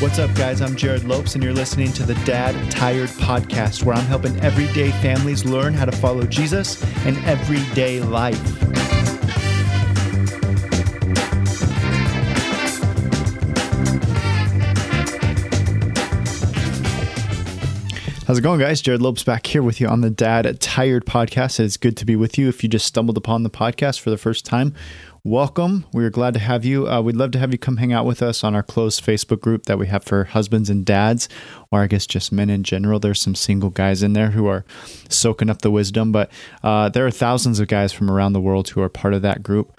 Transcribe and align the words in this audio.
What's 0.00 0.18
up, 0.18 0.34
guys? 0.34 0.62
I'm 0.62 0.74
Jerrad 0.74 1.06
Lopes, 1.06 1.34
and 1.34 1.44
you're 1.44 1.52
listening 1.52 1.92
to 1.92 2.04
the 2.04 2.14
Dad 2.24 2.70
Tired 2.70 3.10
Podcast, 3.10 3.82
where 3.82 3.94
I'm 3.94 4.06
helping 4.06 4.34
everyday 4.40 4.92
families 5.02 5.44
learn 5.44 5.74
how 5.74 5.84
to 5.84 5.92
follow 5.92 6.22
Jesus 6.22 6.82
in 7.04 7.18
everyday 7.24 8.00
life. 8.00 8.40
How's 18.26 18.38
it 18.38 18.42
going, 18.42 18.60
guys? 18.60 18.80
Jerrad 18.80 19.00
Lopes 19.00 19.24
back 19.24 19.44
here 19.44 19.62
with 19.62 19.80
you 19.80 19.88
on 19.88 20.00
the 20.02 20.08
Dad 20.08 20.60
Tired 20.60 21.04
Podcast. 21.04 21.60
It's 21.60 21.76
good 21.76 21.96
to 21.96 22.06
be 22.06 22.16
with 22.16 22.38
you. 22.38 22.48
If 22.48 22.62
you 22.62 22.68
just 22.68 22.86
stumbled 22.86 23.18
upon 23.18 23.42
the 23.42 23.50
podcast 23.50 23.98
for 23.98 24.08
the 24.08 24.16
first 24.16 24.46
time, 24.46 24.72
welcome. 25.24 25.84
We're 25.92 26.10
glad 26.10 26.34
to 26.34 26.40
have 26.40 26.64
you. 26.64 26.88
Uh, 26.88 27.00
we'd 27.02 27.16
love 27.16 27.30
to 27.32 27.38
have 27.38 27.52
you 27.52 27.58
come 27.58 27.76
hang 27.76 27.92
out 27.92 28.06
with 28.06 28.22
us 28.22 28.42
on 28.42 28.54
our 28.54 28.62
closed 28.62 29.04
Facebook 29.04 29.40
group 29.40 29.66
that 29.66 29.78
we 29.78 29.86
have 29.86 30.04
for 30.04 30.24
husbands 30.24 30.70
and 30.70 30.84
dads, 30.84 31.28
or 31.70 31.82
I 31.82 31.86
guess 31.86 32.06
just 32.06 32.32
men 32.32 32.50
in 32.50 32.62
general. 32.62 33.00
There's 33.00 33.20
some 33.20 33.34
single 33.34 33.70
guys 33.70 34.02
in 34.02 34.14
there 34.14 34.30
who 34.30 34.46
are 34.46 34.64
soaking 35.08 35.50
up 35.50 35.62
the 35.62 35.70
wisdom, 35.70 36.12
but 36.12 36.30
uh, 36.62 36.88
there 36.88 37.06
are 37.06 37.10
thousands 37.10 37.60
of 37.60 37.68
guys 37.68 37.92
from 37.92 38.10
around 38.10 38.32
the 38.32 38.40
world 38.40 38.68
who 38.70 38.80
are 38.80 38.88
part 38.88 39.14
of 39.14 39.22
that 39.22 39.42
group 39.42 39.78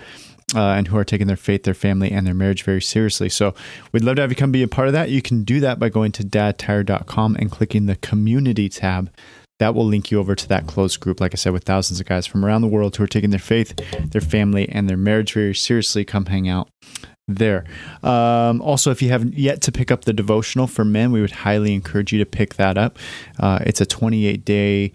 uh, 0.56 0.74
and 0.74 0.88
who 0.88 0.98
are 0.98 1.04
taking 1.04 1.28
their 1.28 1.38
faith, 1.38 1.64
their 1.64 1.74
family, 1.74 2.12
and 2.12 2.28
their 2.28 2.34
marriage 2.34 2.64
very 2.64 2.82
seriously. 2.82 3.30
So 3.30 3.54
we'd 3.92 4.04
love 4.04 4.18
to 4.18 4.22
have 4.22 4.32
you 4.32 4.36
come 4.36 4.52
be 4.52 4.64
a 4.64 4.68
part 4.68 4.88
of 4.88 4.94
that. 4.94 5.10
You 5.10 5.22
can 5.22 5.44
do 5.44 5.60
that 5.62 5.80
by 5.80 5.90
going 5.90 6.12
to 6.14 6.24
dadtired.com 6.24 7.36
and 7.38 7.52
clicking 7.52 7.86
the 7.86 7.96
community 7.96 8.70
tab. 8.70 9.12
That 9.62 9.76
will 9.76 9.86
link 9.86 10.10
you 10.10 10.18
over 10.18 10.34
to 10.34 10.48
that 10.48 10.66
closed 10.66 11.00
group, 11.02 11.22
like 11.22 11.36
I 11.36 11.38
said, 11.38 11.54
with 11.54 11.66
thousands 11.66 12.00
of 12.00 12.08
guys 12.08 12.26
from 12.26 12.44
around 12.44 12.62
the 12.62 12.68
world 12.68 12.96
who 12.96 13.04
are 13.04 13.08
taking 13.08 13.30
their 13.30 13.38
faith, 13.38 13.80
their 14.10 14.20
family, 14.20 14.68
and 14.68 14.90
their 14.90 14.98
marriage 14.98 15.34
very 15.34 15.54
seriously. 15.54 16.04
Come 16.04 16.26
hang 16.26 16.50
out 16.50 16.68
there. 17.28 17.66
Um, 18.02 18.60
also, 18.64 18.90
if 18.90 19.04
you 19.04 19.10
haven't 19.10 19.38
yet 19.38 19.62
to 19.62 19.72
pick 19.72 19.92
up 19.92 20.06
the 20.06 20.14
devotional 20.14 20.66
for 20.66 20.84
men, 20.84 21.12
we 21.12 21.22
would 21.22 21.30
highly 21.30 21.76
encourage 21.76 22.12
you 22.12 22.18
to 22.18 22.26
pick 22.26 22.56
that 22.56 22.76
up. 22.76 22.98
Uh, 23.40 23.60
it's 23.62 23.80
a 23.80 23.86
28 23.86 24.44
day 24.44 24.94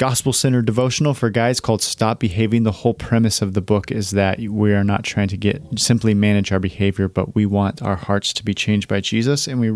gospel 0.00 0.32
centered 0.32 0.64
devotional 0.64 1.12
for 1.12 1.28
guys 1.28 1.60
called 1.60 1.82
Stop 1.82 2.20
Behaving. 2.20 2.62
The 2.62 2.72
whole 2.72 2.94
premise 2.94 3.42
of 3.42 3.52
the 3.52 3.60
book 3.60 3.90
is 3.90 4.12
that 4.12 4.40
we 4.40 4.72
are 4.72 4.82
not 4.82 5.04
trying 5.04 5.28
to 5.28 5.36
get 5.36 5.62
simply 5.78 6.14
manage 6.14 6.50
our 6.50 6.58
behavior, 6.58 7.06
but 7.06 7.34
we 7.34 7.44
want 7.44 7.82
our 7.82 7.96
hearts 7.96 8.32
to 8.32 8.42
be 8.42 8.54
changed 8.54 8.88
by 8.88 9.00
Jesus. 9.00 9.46
And 9.46 9.60
we 9.60 9.70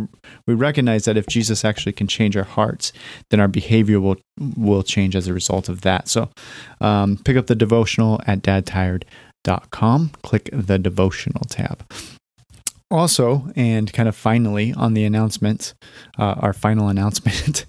we 0.46 0.54
recognize 0.54 1.04
that 1.04 1.18
if 1.18 1.26
Jesus 1.26 1.62
actually 1.62 1.92
can 1.92 2.06
change 2.06 2.38
our 2.38 2.44
hearts, 2.44 2.90
then 3.28 3.38
our 3.38 3.48
behavior 3.48 4.00
will 4.00 4.16
will 4.56 4.82
change 4.82 5.14
as 5.14 5.28
a 5.28 5.34
result 5.34 5.68
of 5.68 5.82
that. 5.82 6.08
So 6.08 6.30
um, 6.80 7.18
pick 7.18 7.36
up 7.36 7.46
the 7.46 7.54
devotional 7.54 8.18
at 8.26 8.40
dadtired.com. 8.40 10.12
Click 10.22 10.48
the 10.54 10.78
devotional 10.78 11.44
tab 11.50 11.84
also, 12.90 13.50
and 13.56 13.92
kind 13.92 14.08
of 14.08 14.14
finally 14.14 14.72
on 14.74 14.94
the 14.94 15.04
announcement, 15.04 15.74
uh, 16.18 16.34
our 16.38 16.52
final 16.52 16.88
announcement 16.94 17.66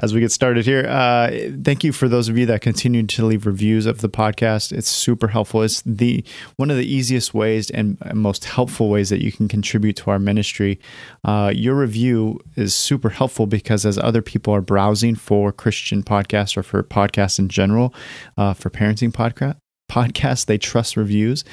as 0.00 0.14
we 0.14 0.20
get 0.20 0.30
started 0.30 0.64
here. 0.64 0.86
Uh, 0.86 1.30
thank 1.62 1.82
you 1.82 1.92
for 1.92 2.08
those 2.08 2.28
of 2.28 2.38
you 2.38 2.46
that 2.46 2.60
continue 2.60 3.04
to 3.06 3.26
leave 3.26 3.46
reviews 3.46 3.86
of 3.86 4.00
the 4.00 4.08
podcast. 4.08 4.72
It's 4.72 4.88
super 4.88 5.28
helpful. 5.28 5.62
It's 5.62 5.82
the 5.82 6.24
one 6.56 6.70
of 6.70 6.76
the 6.76 6.86
easiest 6.86 7.34
ways 7.34 7.70
and 7.70 7.98
most 8.14 8.44
helpful 8.44 8.88
ways 8.88 9.10
that 9.10 9.22
you 9.22 9.32
can 9.32 9.48
contribute 9.48 9.96
to 9.96 10.10
our 10.10 10.18
ministry. 10.18 10.78
Uh, 11.24 11.52
your 11.54 11.74
review 11.74 12.38
is 12.56 12.74
super 12.74 13.08
helpful 13.08 13.46
because 13.46 13.84
as 13.84 13.98
other 13.98 14.22
people 14.22 14.54
are 14.54 14.60
browsing 14.60 15.14
for 15.14 15.50
Christian 15.50 16.02
podcasts 16.02 16.56
or 16.56 16.62
for 16.62 16.82
podcasts 16.82 17.38
in 17.38 17.48
general, 17.48 17.94
uh, 18.36 18.54
for 18.54 18.70
parenting 18.70 19.12
podcast 19.12 19.56
podcasts, 19.88 20.46
they 20.46 20.58
trust 20.58 20.96
reviews. 20.96 21.44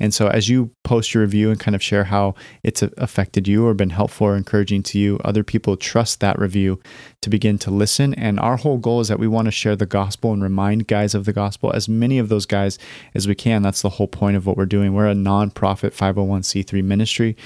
And 0.00 0.14
so, 0.14 0.28
as 0.28 0.48
you 0.48 0.70
post 0.84 1.12
your 1.12 1.22
review 1.22 1.50
and 1.50 1.60
kind 1.60 1.74
of 1.74 1.82
share 1.82 2.04
how 2.04 2.34
it's 2.62 2.82
affected 2.82 3.46
you 3.46 3.66
or 3.66 3.74
been 3.74 3.90
helpful 3.90 4.26
or 4.26 4.36
encouraging 4.36 4.82
to 4.84 4.98
you, 4.98 5.20
other 5.22 5.44
people 5.44 5.76
trust 5.76 6.20
that 6.20 6.38
review 6.38 6.80
to 7.20 7.30
begin 7.30 7.58
to 7.58 7.70
listen. 7.70 8.14
And 8.14 8.40
our 8.40 8.56
whole 8.56 8.78
goal 8.78 9.00
is 9.00 9.08
that 9.08 9.18
we 9.18 9.28
want 9.28 9.46
to 9.46 9.52
share 9.52 9.76
the 9.76 9.86
gospel 9.86 10.32
and 10.32 10.42
remind 10.42 10.88
guys 10.88 11.14
of 11.14 11.24
the 11.26 11.32
gospel, 11.32 11.72
as 11.72 11.88
many 11.88 12.18
of 12.18 12.30
those 12.30 12.46
guys 12.46 12.78
as 13.14 13.28
we 13.28 13.34
can. 13.34 13.62
That's 13.62 13.82
the 13.82 13.90
whole 13.90 14.08
point 14.08 14.36
of 14.36 14.46
what 14.46 14.56
we're 14.56 14.66
doing. 14.66 14.94
We're 14.94 15.10
a 15.10 15.14
nonprofit 15.14 15.94
501c3 15.94 16.82
ministry, 16.82 17.36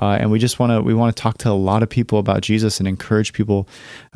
uh, 0.00 0.18
and 0.20 0.30
we 0.30 0.38
just 0.38 0.58
want 0.58 0.72
to 0.72 0.82
we 0.82 0.94
want 0.94 1.16
to 1.16 1.20
talk 1.20 1.38
to 1.38 1.50
a 1.50 1.52
lot 1.52 1.82
of 1.82 1.88
people 1.88 2.18
about 2.18 2.42
Jesus 2.42 2.78
and 2.78 2.86
encourage 2.86 3.32
people, 3.32 3.66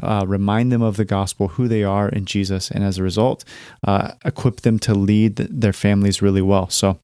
uh, 0.03 0.25
remind 0.27 0.71
them 0.71 0.83
of 0.83 0.99
the 0.99 1.07
gospel, 1.07 1.49
who 1.49 1.67
they 1.69 1.85
are 1.85 2.11
in 2.11 2.27
Jesus, 2.27 2.71
and 2.71 2.85
as 2.85 2.99
a 2.99 3.03
result, 3.03 3.45
uh, 3.85 4.12
equip 4.27 4.61
them 4.61 4.79
to 4.81 4.95
lead 4.95 5.37
their 5.37 5.73
families 5.73 6.21
really 6.21 6.43
well. 6.43 6.69
So, 6.69 7.01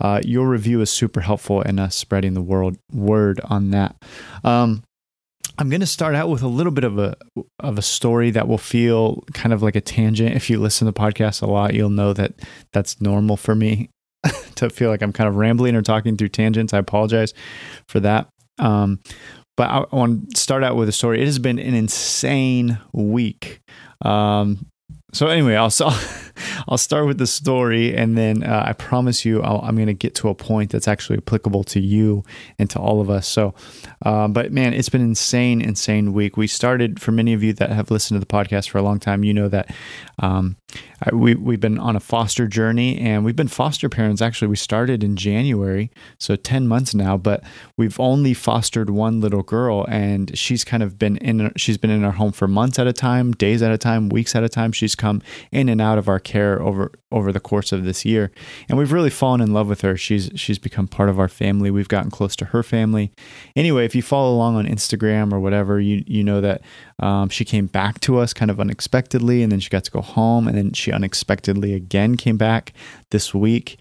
uh, 0.00 0.20
your 0.34 0.48
review 0.48 0.80
is 0.80 0.90
super 0.90 1.20
helpful 1.20 1.62
in 1.62 1.78
us 1.78 1.94
spreading 1.94 2.34
the 2.34 2.42
world 2.42 2.76
word 2.92 3.40
on 3.44 3.70
that. 3.70 3.94
Um, 4.42 4.82
I'm 5.56 5.70
going 5.70 5.80
to 5.80 5.86
start 5.86 6.16
out 6.16 6.28
with 6.28 6.42
a 6.42 6.48
little 6.48 6.72
bit 6.72 6.82
of 6.82 6.98
a 6.98 7.14
of 7.60 7.78
a 7.78 7.82
story 7.82 8.32
that 8.32 8.48
will 8.48 8.58
feel 8.58 9.22
kind 9.32 9.52
of 9.52 9.62
like 9.62 9.76
a 9.76 9.80
tangent. 9.80 10.34
If 10.34 10.50
you 10.50 10.58
listen 10.58 10.86
to 10.86 10.92
the 10.92 11.00
podcast 11.00 11.40
a 11.40 11.46
lot, 11.46 11.72
you'll 11.72 11.88
know 11.88 12.12
that 12.14 12.32
that's 12.72 13.00
normal 13.00 13.36
for 13.36 13.54
me 13.54 13.90
to 14.56 14.68
feel 14.70 14.90
like 14.90 15.02
I'm 15.02 15.12
kind 15.12 15.28
of 15.28 15.36
rambling 15.36 15.76
or 15.76 15.82
talking 15.82 16.16
through 16.16 16.30
tangents. 16.30 16.74
I 16.74 16.78
apologize 16.78 17.32
for 17.88 18.00
that. 18.00 18.26
Um, 18.58 18.98
but 19.56 19.70
I, 19.70 19.84
I 19.92 19.96
want 19.96 20.34
to 20.34 20.40
start 20.40 20.64
out 20.64 20.74
with 20.74 20.88
a 20.88 20.92
story. 20.92 21.22
It 21.22 21.26
has 21.26 21.38
been 21.38 21.60
an 21.60 21.74
insane 21.74 22.78
week. 22.92 23.60
Um, 24.04 24.66
so 25.12 25.28
anyway, 25.28 25.54
I'll 25.54 25.72
I'll 25.80 26.00
start 26.76 27.06
with 27.06 27.18
the 27.18 27.26
story, 27.26 27.94
and 27.94 28.16
then 28.16 28.42
uh, 28.42 28.64
I 28.66 28.72
promise 28.72 29.24
you, 29.24 29.42
i 29.42 29.68
am 29.68 29.76
going 29.76 29.86
to 29.86 29.94
get 29.94 30.14
to 30.16 30.28
a 30.28 30.34
point 30.34 30.70
that's 30.70 30.88
actually 30.88 31.18
applicable 31.18 31.64
to 31.64 31.80
you 31.80 32.24
and 32.58 32.68
to 32.70 32.78
all 32.78 33.00
of 33.00 33.10
us. 33.10 33.26
So, 33.26 33.54
uh, 34.02 34.28
but 34.28 34.52
man, 34.52 34.74
it's 34.74 34.88
been 34.88 35.00
insane, 35.00 35.60
insane 35.60 36.12
week. 36.12 36.36
We 36.36 36.46
started 36.46 37.00
for 37.00 37.12
many 37.12 37.32
of 37.32 37.42
you 37.42 37.52
that 37.54 37.70
have 37.70 37.90
listened 37.90 38.16
to 38.16 38.20
the 38.20 38.26
podcast 38.26 38.68
for 38.68 38.78
a 38.78 38.82
long 38.82 39.00
time. 39.00 39.24
You 39.24 39.34
know 39.34 39.48
that 39.48 39.74
um, 40.18 40.56
we 41.12 41.34
we've 41.34 41.60
been 41.60 41.78
on 41.78 41.96
a 41.96 42.00
foster 42.00 42.46
journey, 42.46 42.98
and 42.98 43.24
we've 43.24 43.36
been 43.36 43.48
foster 43.48 43.88
parents. 43.88 44.22
Actually, 44.22 44.48
we 44.48 44.56
started 44.56 45.04
in 45.04 45.16
January, 45.16 45.90
so 46.18 46.36
ten 46.36 46.66
months 46.66 46.94
now. 46.94 47.16
But 47.16 47.44
we've 47.76 47.98
only 48.00 48.34
fostered 48.34 48.90
one 48.90 49.20
little 49.20 49.42
girl, 49.42 49.86
and 49.88 50.36
she's 50.36 50.64
kind 50.64 50.82
of 50.82 50.98
been 50.98 51.16
in. 51.18 51.52
She's 51.56 51.78
been 51.78 51.90
in 51.90 52.04
our 52.04 52.12
home 52.12 52.32
for 52.32 52.48
months 52.48 52.78
at 52.78 52.86
a 52.86 52.92
time, 52.92 53.32
days 53.32 53.62
at 53.62 53.72
a 53.72 53.78
time, 53.78 54.08
weeks 54.08 54.34
at 54.34 54.42
a 54.42 54.48
time. 54.48 54.72
She's 54.72 54.94
come 54.94 55.22
in 55.52 55.68
and 55.68 55.80
out 55.80 55.98
of 55.98 56.08
our 56.08 56.20
care 56.24 56.60
over 56.60 56.92
over 57.12 57.32
the 57.32 57.40
course 57.40 57.72
of 57.72 57.84
this 57.84 58.04
year, 58.04 58.30
and 58.68 58.76
we've 58.76 58.92
really 58.92 59.10
fallen 59.10 59.40
in 59.40 59.52
love 59.52 59.68
with 59.68 59.82
her. 59.82 59.96
She's 59.96 60.30
she's 60.34 60.58
become 60.58 60.88
part 60.88 61.08
of 61.08 61.18
our 61.18 61.28
family. 61.28 61.70
We've 61.70 61.88
gotten 61.88 62.10
close 62.10 62.34
to 62.36 62.46
her 62.46 62.62
family. 62.62 63.12
Anyway, 63.54 63.84
if 63.84 63.94
you 63.94 64.02
follow 64.02 64.34
along 64.34 64.56
on 64.56 64.66
Instagram 64.66 65.32
or 65.32 65.40
whatever, 65.40 65.80
you 65.80 66.02
you 66.06 66.24
know 66.24 66.40
that 66.40 66.62
um, 66.98 67.28
she 67.28 67.44
came 67.44 67.66
back 67.66 68.00
to 68.00 68.18
us 68.18 68.32
kind 68.32 68.50
of 68.50 68.58
unexpectedly, 68.58 69.42
and 69.42 69.52
then 69.52 69.60
she 69.60 69.70
got 69.70 69.84
to 69.84 69.90
go 69.90 70.00
home, 70.00 70.48
and 70.48 70.56
then 70.56 70.72
she 70.72 70.90
unexpectedly 70.90 71.74
again 71.74 72.16
came 72.16 72.36
back 72.36 72.72
this 73.10 73.32
week. 73.34 73.78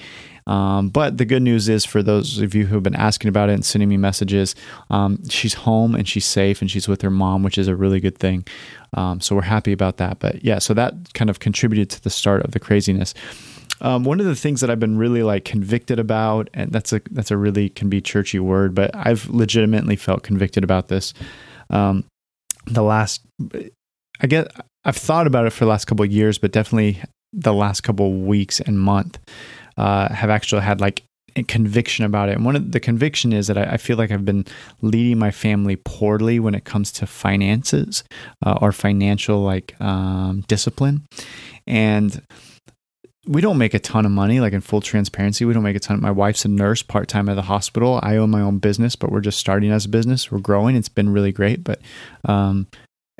Um, 0.47 0.89
but 0.89 1.17
the 1.17 1.25
good 1.25 1.41
news 1.41 1.69
is 1.69 1.85
for 1.85 2.03
those 2.03 2.39
of 2.39 2.53
you 2.53 2.65
who 2.65 2.75
have 2.75 2.83
been 2.83 2.95
asking 2.95 3.29
about 3.29 3.49
it 3.49 3.53
and 3.53 3.65
sending 3.65 3.89
me 3.89 3.97
messages, 3.97 4.55
um, 4.89 5.23
she's 5.29 5.53
home 5.53 5.95
and 5.95 6.07
she's 6.07 6.25
safe 6.25 6.61
and 6.61 6.69
she's 6.69 6.87
with 6.87 7.01
her 7.01 7.09
mom, 7.09 7.43
which 7.43 7.57
is 7.57 7.67
a 7.67 7.75
really 7.75 7.99
good 7.99 8.17
thing. 8.17 8.45
Um, 8.93 9.21
so 9.21 9.35
we're 9.35 9.43
happy 9.43 9.71
about 9.71 9.97
that. 9.97 10.19
But 10.19 10.43
yeah, 10.43 10.59
so 10.59 10.73
that 10.73 11.13
kind 11.13 11.29
of 11.29 11.39
contributed 11.39 11.89
to 11.91 12.03
the 12.03 12.09
start 12.09 12.43
of 12.43 12.51
the 12.51 12.59
craziness. 12.59 13.13
Um, 13.81 14.03
one 14.03 14.19
of 14.19 14.25
the 14.25 14.35
things 14.35 14.61
that 14.61 14.69
I've 14.69 14.79
been 14.79 14.97
really 14.97 15.23
like 15.23 15.45
convicted 15.45 15.99
about, 15.99 16.49
and 16.53 16.71
that's 16.71 16.93
a 16.93 17.01
that's 17.11 17.31
a 17.31 17.37
really 17.37 17.69
can 17.69 17.89
be 17.89 17.99
churchy 17.99 18.39
word, 18.39 18.73
but 18.73 18.91
I've 18.95 19.27
legitimately 19.29 19.97
felt 19.97 20.23
convicted 20.23 20.63
about 20.63 20.87
this. 20.87 21.13
Um, 21.69 22.05
the 22.65 22.83
last, 22.83 23.21
I 24.21 24.27
guess 24.27 24.47
I've 24.85 24.95
thought 24.95 25.27
about 25.27 25.47
it 25.47 25.49
for 25.51 25.65
the 25.65 25.69
last 25.69 25.85
couple 25.85 26.05
years, 26.05 26.37
but 26.37 26.53
definitely 26.53 27.01
the 27.33 27.53
last 27.53 27.81
couple 27.81 28.13
weeks 28.13 28.61
and 28.61 28.79
month 28.79 29.19
uh, 29.77 30.13
have 30.13 30.29
actually 30.29 30.61
had 30.61 30.81
like 30.81 31.03
a 31.35 31.43
conviction 31.43 32.05
about 32.05 32.29
it. 32.29 32.35
And 32.35 32.45
one 32.45 32.55
of 32.55 32.71
the 32.71 32.79
conviction 32.79 33.33
is 33.33 33.47
that 33.47 33.57
I, 33.57 33.63
I, 33.63 33.77
feel 33.77 33.97
like 33.97 34.11
I've 34.11 34.25
been 34.25 34.45
leading 34.81 35.17
my 35.17 35.31
family 35.31 35.75
poorly 35.75 36.39
when 36.39 36.53
it 36.53 36.63
comes 36.63 36.91
to 36.93 37.07
finances 37.07 38.03
uh, 38.45 38.57
or 38.61 38.71
financial 38.71 39.41
like 39.41 39.79
um, 39.81 40.43
discipline. 40.47 41.05
And 41.65 42.21
we 43.25 43.41
don't 43.41 43.57
make 43.57 43.73
a 43.73 43.79
ton 43.79 44.05
of 44.05 44.11
money, 44.11 44.41
like 44.41 44.53
in 44.53 44.61
full 44.61 44.81
transparency. 44.81 45.45
We 45.45 45.53
don't 45.53 45.63
make 45.63 45.77
a 45.77 45.79
ton. 45.79 45.95
Of, 45.95 46.01
my 46.01 46.11
wife's 46.11 46.43
a 46.43 46.49
nurse 46.49 46.81
part 46.81 47.07
time 47.07 47.29
at 47.29 47.35
the 47.35 47.43
hospital. 47.43 47.99
I 48.03 48.17
own 48.17 48.29
my 48.29 48.41
own 48.41 48.57
business, 48.57 48.95
but 48.95 49.11
we're 49.11 49.21
just 49.21 49.39
starting 49.39 49.71
as 49.71 49.85
a 49.85 49.89
business. 49.89 50.29
We're 50.29 50.39
growing. 50.39 50.75
It's 50.75 50.89
been 50.89 51.09
really 51.09 51.31
great, 51.31 51.63
but 51.63 51.79
um, 52.25 52.67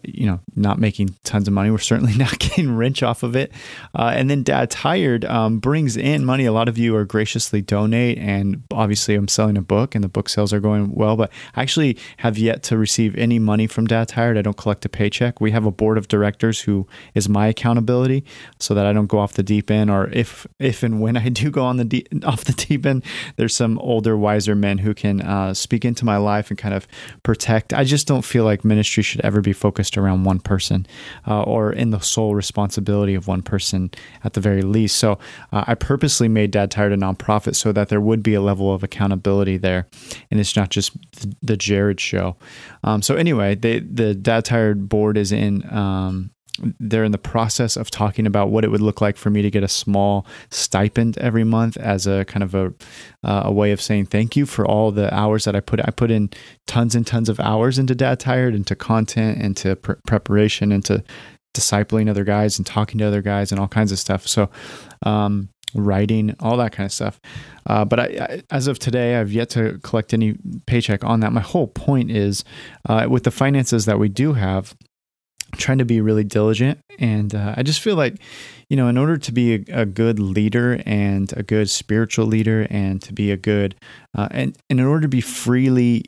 you 0.03 0.25
know, 0.25 0.39
not 0.55 0.79
making 0.79 1.15
tons 1.23 1.47
of 1.47 1.53
money. 1.53 1.69
We're 1.69 1.77
certainly 1.77 2.13
not 2.17 2.39
getting 2.39 2.75
rich 2.75 3.03
off 3.03 3.23
of 3.23 3.35
it. 3.35 3.51
Uh, 3.93 4.11
and 4.15 4.29
then 4.29 4.43
Dad 4.43 4.71
Tired 4.71 5.23
um, 5.25 5.59
brings 5.59 5.95
in 5.95 6.25
money. 6.25 6.45
A 6.45 6.51
lot 6.51 6.67
of 6.67 6.77
you 6.77 6.95
are 6.95 7.05
graciously 7.05 7.61
donate, 7.61 8.17
and 8.17 8.63
obviously 8.71 9.15
I'm 9.15 9.27
selling 9.27 9.57
a 9.57 9.61
book, 9.61 9.95
and 9.95 10.03
the 10.03 10.09
book 10.09 10.29
sales 10.29 10.51
are 10.51 10.59
going 10.59 10.93
well. 10.93 11.15
But 11.15 11.31
I 11.55 11.61
actually 11.61 11.97
have 12.17 12.37
yet 12.37 12.63
to 12.63 12.77
receive 12.77 13.15
any 13.15 13.39
money 13.39 13.67
from 13.67 13.85
Dad 13.85 14.07
Tired. 14.07 14.37
I 14.37 14.41
don't 14.41 14.57
collect 14.57 14.83
a 14.85 14.89
paycheck. 14.89 15.39
We 15.39 15.51
have 15.51 15.65
a 15.65 15.71
board 15.71 15.97
of 15.97 16.07
directors 16.07 16.61
who 16.61 16.87
is 17.13 17.29
my 17.29 17.47
accountability, 17.47 18.25
so 18.59 18.73
that 18.73 18.85
I 18.85 18.93
don't 18.93 19.07
go 19.07 19.19
off 19.19 19.33
the 19.33 19.43
deep 19.43 19.69
end. 19.69 19.91
Or 19.91 20.09
if 20.09 20.47
if 20.59 20.83
and 20.83 21.01
when 21.01 21.17
I 21.17 21.29
do 21.29 21.51
go 21.51 21.63
on 21.63 21.77
the 21.77 21.85
deep, 21.85 22.07
off 22.25 22.43
the 22.43 22.53
deep 22.53 22.85
end, 22.85 23.03
there's 23.35 23.55
some 23.55 23.77
older, 23.79 24.17
wiser 24.17 24.55
men 24.55 24.79
who 24.79 24.93
can 24.93 25.21
uh, 25.21 25.53
speak 25.53 25.85
into 25.85 26.03
my 26.03 26.17
life 26.17 26.49
and 26.49 26.57
kind 26.57 26.73
of 26.73 26.87
protect. 27.21 27.73
I 27.73 27.83
just 27.83 28.07
don't 28.07 28.23
feel 28.23 28.43
like 28.43 28.65
ministry 28.65 29.03
should 29.03 29.21
ever 29.21 29.41
be 29.41 29.53
focused 29.53 29.82
focused 29.83 29.97
around 29.97 30.23
one 30.23 30.39
person 30.39 30.85
uh, 31.27 31.43
or 31.43 31.73
in 31.73 31.89
the 31.91 31.99
sole 31.99 32.35
responsibility 32.35 33.15
of 33.15 33.27
one 33.27 33.41
person 33.41 33.91
at 34.23 34.33
the 34.33 34.39
very 34.39 34.61
least. 34.61 34.95
So 34.97 35.19
uh, 35.51 35.65
I 35.67 35.75
purposely 35.75 36.29
made 36.29 36.51
Dad 36.51 36.71
Tired 36.71 36.93
a 36.93 36.97
nonprofit 36.97 37.55
so 37.55 37.73
that 37.73 37.89
there 37.89 37.99
would 37.99 38.23
be 38.23 38.33
a 38.33 38.41
level 38.41 38.73
of 38.73 38.83
accountability 38.83 39.57
there, 39.57 39.87
and 40.31 40.39
it's 40.39 40.55
not 40.55 40.69
just 40.69 40.93
the, 41.41 41.57
Jerrad 41.57 41.99
show. 41.99 42.35
Um, 42.83 43.01
so 43.01 43.15
anyway, 43.15 43.55
they, 43.55 43.79
the 43.79 44.15
Dad 44.15 44.45
Tired 44.45 44.89
board 44.89 45.17
is 45.17 45.31
in 45.31 45.63
um, 45.71 46.31
they're 46.79 47.03
in 47.03 47.11
the 47.11 47.17
process 47.17 47.75
of 47.75 47.89
talking 47.89 48.27
about 48.27 48.49
what 48.49 48.63
it 48.63 48.69
would 48.69 48.81
look 48.81 49.01
like 49.01 49.17
for 49.17 49.29
me 49.29 49.41
to 49.41 49.49
get 49.49 49.63
a 49.63 49.67
small 49.67 50.25
stipend 50.51 51.17
every 51.17 51.43
month 51.43 51.77
as 51.77 52.05
a 52.05 52.25
kind 52.25 52.43
of 52.43 52.53
a 52.53 52.73
uh, 53.23 53.43
a 53.45 53.51
way 53.51 53.71
of 53.71 53.81
saying 53.81 54.05
thank 54.05 54.35
you 54.35 54.45
for 54.45 54.65
all 54.65 54.91
the 54.91 55.13
hours 55.13 55.45
that 55.45 55.55
I 55.55 55.61
put 55.61 55.79
I 55.79 55.89
put 55.91 56.11
in 56.11 56.29
tons 56.67 56.93
and 56.93 57.07
tons 57.07 57.29
of 57.29 57.39
hours 57.39 57.79
into 57.79 57.95
Dad 57.95 58.19
Tired 58.19 58.53
into 58.53 58.75
content 58.75 59.41
into 59.41 59.75
pr- 59.75 59.93
preparation 60.05 60.71
into 60.71 61.03
discipling 61.55 62.09
other 62.09 62.23
guys 62.23 62.57
and 62.57 62.65
talking 62.65 62.99
to 62.99 63.05
other 63.05 63.21
guys 63.21 63.51
and 63.51 63.59
all 63.59 63.67
kinds 63.67 63.91
of 63.91 63.99
stuff. 63.99 64.27
So 64.27 64.49
um, 65.03 65.49
writing 65.75 66.35
all 66.39 66.57
that 66.57 66.71
kind 66.71 66.85
of 66.85 66.91
stuff. 66.91 67.19
Uh, 67.65 67.85
but 67.85 67.99
I, 67.99 68.03
I, 68.03 68.43
as 68.51 68.67
of 68.67 68.79
today 68.79 69.15
I've 69.15 69.31
yet 69.31 69.49
to 69.51 69.79
collect 69.83 70.13
any 70.13 70.35
paycheck 70.65 71.03
on 71.03 71.19
that. 71.21 71.31
My 71.31 71.41
whole 71.41 71.67
point 71.67 72.11
is 72.11 72.43
uh, 72.87 73.07
with 73.09 73.23
the 73.23 73.31
finances 73.31 73.85
that 73.85 73.97
we 73.97 74.09
do 74.09 74.33
have 74.33 74.75
trying 75.57 75.77
to 75.77 75.85
be 75.85 76.01
really 76.01 76.23
diligent. 76.23 76.79
And 76.99 77.33
uh, 77.33 77.55
I 77.57 77.63
just 77.63 77.81
feel 77.81 77.95
like, 77.95 78.17
you 78.69 78.77
know, 78.77 78.87
in 78.87 78.97
order 78.97 79.17
to 79.17 79.31
be 79.31 79.55
a, 79.55 79.81
a, 79.81 79.85
good 79.85 80.19
leader 80.19 80.81
and 80.85 81.31
a 81.37 81.43
good 81.43 81.69
spiritual 81.69 82.25
leader 82.25 82.67
and 82.69 83.01
to 83.03 83.13
be 83.13 83.31
a 83.31 83.37
good, 83.37 83.75
uh, 84.15 84.27
and, 84.31 84.57
and 84.69 84.79
in 84.79 84.85
order 84.85 85.01
to 85.01 85.07
be 85.07 85.21
freely 85.21 86.05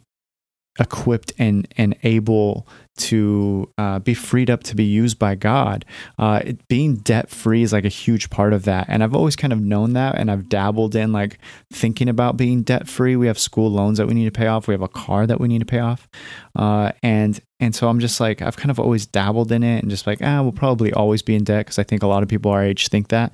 equipped 0.80 1.32
and, 1.38 1.68
and 1.78 1.96
able 2.04 2.68
to 2.98 3.72
uh, 3.78 4.00
be 4.00 4.14
freed 4.14 4.50
up 4.50 4.64
to 4.64 4.76
be 4.76 4.84
used 4.84 5.20
by 5.20 5.36
God. 5.36 5.86
Uh, 6.18 6.42
it, 6.44 6.68
being 6.68 6.96
debt 6.96 7.30
free 7.30 7.62
is 7.62 7.74
like 7.74 7.86
a 7.86 7.90
huge 7.90 8.30
part 8.30 8.54
of 8.54 8.64
that. 8.64 8.86
And 8.88 9.04
I've 9.04 9.16
always 9.16 9.36
kind 9.36 9.52
of 9.52 9.60
known 9.60 9.94
that. 9.94 10.16
And 10.16 10.32
I've 10.32 10.48
dabbled 10.48 10.96
in 10.96 11.12
like 11.12 11.40
thinking 11.72 12.08
about 12.08 12.38
being 12.38 12.64
debt 12.64 12.88
free. 12.88 13.16
We 13.16 13.28
have 13.28 13.40
school 13.40 13.70
loans 13.70 13.98
that 13.98 14.08
we 14.08 14.14
need 14.14 14.26
to 14.26 14.32
pay 14.32 14.48
off, 14.48 14.68
we 14.68 14.74
have 14.74 14.82
a 14.82 14.88
car 14.88 15.28
that 15.28 15.40
we 15.40 15.48
need 15.48 15.60
to 15.60 15.66
pay 15.66 15.80
off. 15.80 16.08
Uh, 16.56 16.92
and 17.04 17.40
and 17.60 17.74
so 17.74 17.88
I'm 17.88 18.00
just 18.00 18.20
like, 18.20 18.42
I've 18.42 18.58
kind 18.58 18.70
of 18.70 18.80
always 18.80 19.06
dabbled 19.06 19.52
in 19.52 19.64
it 19.64 19.82
and 19.82 19.90
just 19.90 20.06
like, 20.06 20.20
ah, 20.22 20.42
we'll 20.42 20.52
probably 20.52 20.92
always 20.92 21.22
be 21.22 21.36
in 21.36 21.46
debt 21.46 21.66
because 21.66 21.80
I 21.80 21.84
think 21.84 22.04
a 22.04 22.08
lot 22.08 22.22
of 22.22 22.28
people 22.28 22.52
our 22.52 22.64
age 22.64 22.90
think 22.90 23.08
that 23.10 23.32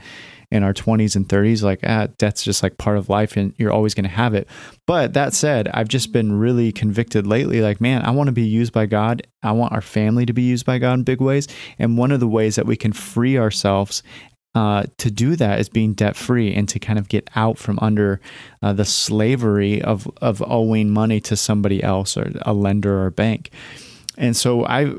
in 0.52 0.64
our 0.64 0.74
20s 0.74 1.16
and 1.16 1.28
30s 1.28 1.64
like 1.64 1.80
ah 1.84 2.08
debt's 2.18 2.44
just 2.44 2.62
like 2.62 2.78
part 2.78 2.98
of 2.98 3.10
life 3.10 3.38
and 3.38 3.54
you're 3.58 3.72
always 3.72 3.94
going 3.94 4.04
to 4.04 4.10
have 4.10 4.34
it. 4.34 4.48
But 4.86 5.14
that 5.14 5.34
said 5.34 5.70
i've 5.74 5.88
just 5.88 6.12
been 6.12 6.34
really 6.34 6.72
convicted 6.72 7.26
lately 7.26 7.62
like 7.62 7.80
man 7.80 8.04
i 8.04 8.12
want 8.12 8.28
to 8.28 8.34
be 8.34 8.44
used 8.44 8.74
by 8.74 8.86
god. 8.86 9.26
I 9.44 9.54
want 9.54 9.74
our 9.74 9.82
family 9.82 10.26
to 10.26 10.34
be 10.34 10.44
used 10.44 10.66
by 10.66 10.78
god 10.78 10.94
in 10.94 11.04
big 11.04 11.22
ways. 11.22 11.48
And 11.80 11.98
one 11.98 12.12
of 12.12 12.20
the 12.20 12.28
ways 12.28 12.56
that 12.56 12.66
we 12.66 12.76
can 12.76 12.94
free 12.94 13.38
ourselves 13.38 14.04
uh, 14.54 14.84
to 14.98 15.10
do 15.10 15.36
that 15.38 15.60
is 15.60 15.70
being 15.70 15.94
debt 15.94 16.16
free 16.16 16.54
and 16.54 16.68
to 16.70 16.80
kind 16.80 17.00
of 17.00 17.08
get 17.08 17.30
out 17.36 17.58
from 17.58 17.80
under 17.82 18.20
uh, 18.62 18.74
the 18.74 18.86
slavery 18.86 19.82
of 19.82 20.10
of 20.22 20.44
owing 20.46 20.90
money 20.90 21.22
to 21.22 21.36
somebody 21.36 21.82
else 21.82 22.18
or 22.18 22.32
a 22.42 22.54
lender 22.54 23.00
or 23.00 23.08
a 23.08 23.12
bank. 23.12 23.52
And 24.18 24.36
so 24.36 24.66
I 24.66 24.94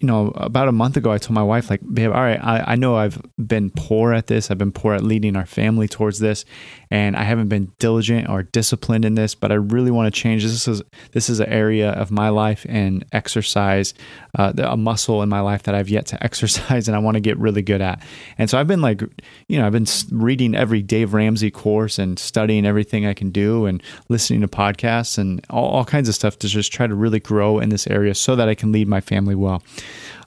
you 0.00 0.06
know, 0.06 0.32
about 0.36 0.66
a 0.66 0.72
month 0.72 0.96
ago, 0.96 1.12
I 1.12 1.18
told 1.18 1.34
my 1.34 1.42
wife, 1.42 1.68
like, 1.68 1.82
babe, 1.92 2.10
all 2.10 2.22
right, 2.22 2.42
I, 2.42 2.72
I 2.72 2.74
know 2.74 2.96
I've 2.96 3.20
been 3.36 3.68
poor 3.68 4.14
at 4.14 4.28
this. 4.28 4.50
I've 4.50 4.56
been 4.56 4.72
poor 4.72 4.94
at 4.94 5.04
leading 5.04 5.36
our 5.36 5.44
family 5.44 5.88
towards 5.88 6.20
this, 6.20 6.46
and 6.90 7.14
I 7.16 7.22
haven't 7.22 7.48
been 7.48 7.70
diligent 7.78 8.30
or 8.30 8.42
disciplined 8.42 9.04
in 9.04 9.14
this. 9.14 9.34
But 9.34 9.52
I 9.52 9.56
really 9.56 9.90
want 9.90 10.12
to 10.12 10.18
change. 10.18 10.42
This 10.42 10.66
is 10.66 10.82
this 11.12 11.28
is 11.28 11.40
an 11.40 11.50
area 11.50 11.90
of 11.90 12.10
my 12.10 12.30
life 12.30 12.64
and 12.66 13.04
exercise, 13.12 13.92
uh, 14.38 14.54
a 14.56 14.74
muscle 14.74 15.22
in 15.22 15.28
my 15.28 15.40
life 15.40 15.64
that 15.64 15.74
I've 15.74 15.90
yet 15.90 16.06
to 16.06 16.24
exercise, 16.24 16.88
and 16.88 16.96
I 16.96 16.98
want 16.98 17.16
to 17.16 17.20
get 17.20 17.38
really 17.38 17.62
good 17.62 17.82
at. 17.82 18.02
And 18.38 18.48
so 18.48 18.58
I've 18.58 18.68
been 18.68 18.80
like, 18.80 19.02
you 19.48 19.58
know, 19.58 19.66
I've 19.66 19.72
been 19.72 19.86
reading 20.10 20.54
every 20.54 20.80
Dave 20.80 21.12
Ramsey 21.12 21.50
course 21.50 21.98
and 21.98 22.18
studying 22.18 22.64
everything 22.64 23.04
I 23.04 23.12
can 23.12 23.30
do, 23.30 23.66
and 23.66 23.82
listening 24.08 24.40
to 24.40 24.48
podcasts 24.48 25.18
and 25.18 25.44
all, 25.50 25.66
all 25.66 25.84
kinds 25.84 26.08
of 26.08 26.14
stuff 26.14 26.38
to 26.38 26.48
just 26.48 26.72
try 26.72 26.86
to 26.86 26.94
really 26.94 27.20
grow 27.20 27.58
in 27.58 27.68
this 27.68 27.86
area 27.86 28.14
so 28.14 28.34
that 28.34 28.48
I 28.48 28.54
can 28.54 28.72
lead 28.72 28.88
my 28.88 29.02
family 29.02 29.34
well. 29.34 29.62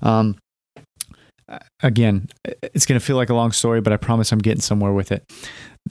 Um, 0.01 0.37
again, 1.81 2.27
it's 2.61 2.85
going 2.85 2.99
to 2.99 3.05
feel 3.05 3.15
like 3.15 3.29
a 3.29 3.33
long 3.33 3.51
story, 3.51 3.81
but 3.81 3.93
I 3.93 3.97
promise 3.97 4.31
I'm 4.31 4.39
getting 4.39 4.61
somewhere 4.61 4.93
with 4.93 5.11
it. 5.11 5.29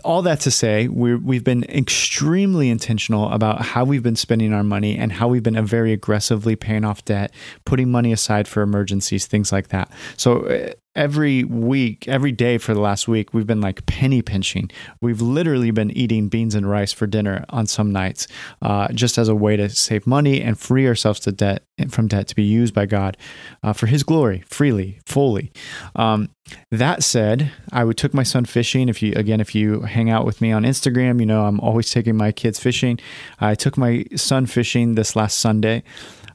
All 0.05 0.23
that 0.23 0.41
to 0.41 0.51
say, 0.51 0.89
we 0.89 1.15
we've 1.17 1.45
been 1.45 1.65
extremely 1.65 2.71
intentional 2.71 3.31
about 3.31 3.61
how 3.61 3.85
we've 3.85 4.03
been 4.03 4.17
spending 4.17 4.55
our 4.55 4.65
money 4.65 4.97
and 4.97 5.13
how 5.13 5.29
we've 5.29 5.43
been 5.43 5.63
very 5.67 5.93
aggressively 5.93 6.57
paying 6.57 6.85
off 6.85 7.05
debt, 7.05 7.33
putting 7.67 7.91
money 7.91 8.11
aside 8.11 8.49
for 8.49 8.63
emergencies, 8.63 9.27
things 9.27 9.53
like 9.53 9.69
that. 9.69 9.91
So 10.17 10.73
every 10.95 11.45
week, 11.45 12.07
every 12.07 12.33
day 12.33 12.59
for 12.59 12.75
the 12.75 12.81
last 12.81 13.09
week, 13.09 13.33
we've 13.33 13.47
been 13.47 13.61
like 13.61 13.87
penny 13.87 14.23
pinching. 14.23 14.71
We've 15.01 15.21
literally 15.21 15.71
been 15.71 15.91
eating 15.91 16.29
beans 16.29 16.55
and 16.55 16.69
rice 16.69 16.93
for 16.93 17.07
dinner 17.07 17.45
on 17.49 17.67
some 17.67 17.93
nights, 17.93 18.27
uh, 18.61 18.89
just 18.93 19.19
as 19.19 19.29
a 19.29 19.35
way 19.35 19.57
to 19.57 19.69
save 19.69 20.07
money 20.07 20.41
and 20.41 20.59
free 20.59 20.87
ourselves 20.87 21.21
to 21.21 21.33
debt 21.33 21.65
from 21.89 22.09
debt 22.09 22.29
to 22.29 22.37
be 22.37 22.43
used 22.43 22.75
by 22.75 22.87
God 22.87 23.17
uh, 23.63 23.73
for 23.73 23.87
His 23.87 24.03
glory, 24.03 24.45
freely, 24.47 24.99
fully. 25.07 25.51
Um, 25.97 26.29
that 26.71 27.03
said, 27.03 27.51
I 27.73 27.85
would 27.85 27.97
took 27.97 28.13
my 28.13 28.25
son 28.25 28.45
fishing. 28.45 28.89
If 28.89 29.03
you 29.03 29.13
again, 29.17 29.41
if 29.41 29.55
you 29.55 29.83
hang 29.83 30.11
out 30.11 30.27
with 30.27 30.41
me 30.41 30.53
on 30.53 30.65
Instagram, 30.65 31.21
you 31.21 31.27
know 31.27 31.47
I'm 31.47 31.61
always 31.61 31.91
taking 31.91 32.17
my 32.17 32.33
kids 32.33 32.59
fishing. 32.59 32.99
I 33.41 33.55
took 33.55 33.79
my 33.79 34.05
son 34.17 34.47
fishing 34.47 34.95
this 34.95 35.17
last 35.17 35.39
Sunday 35.39 35.83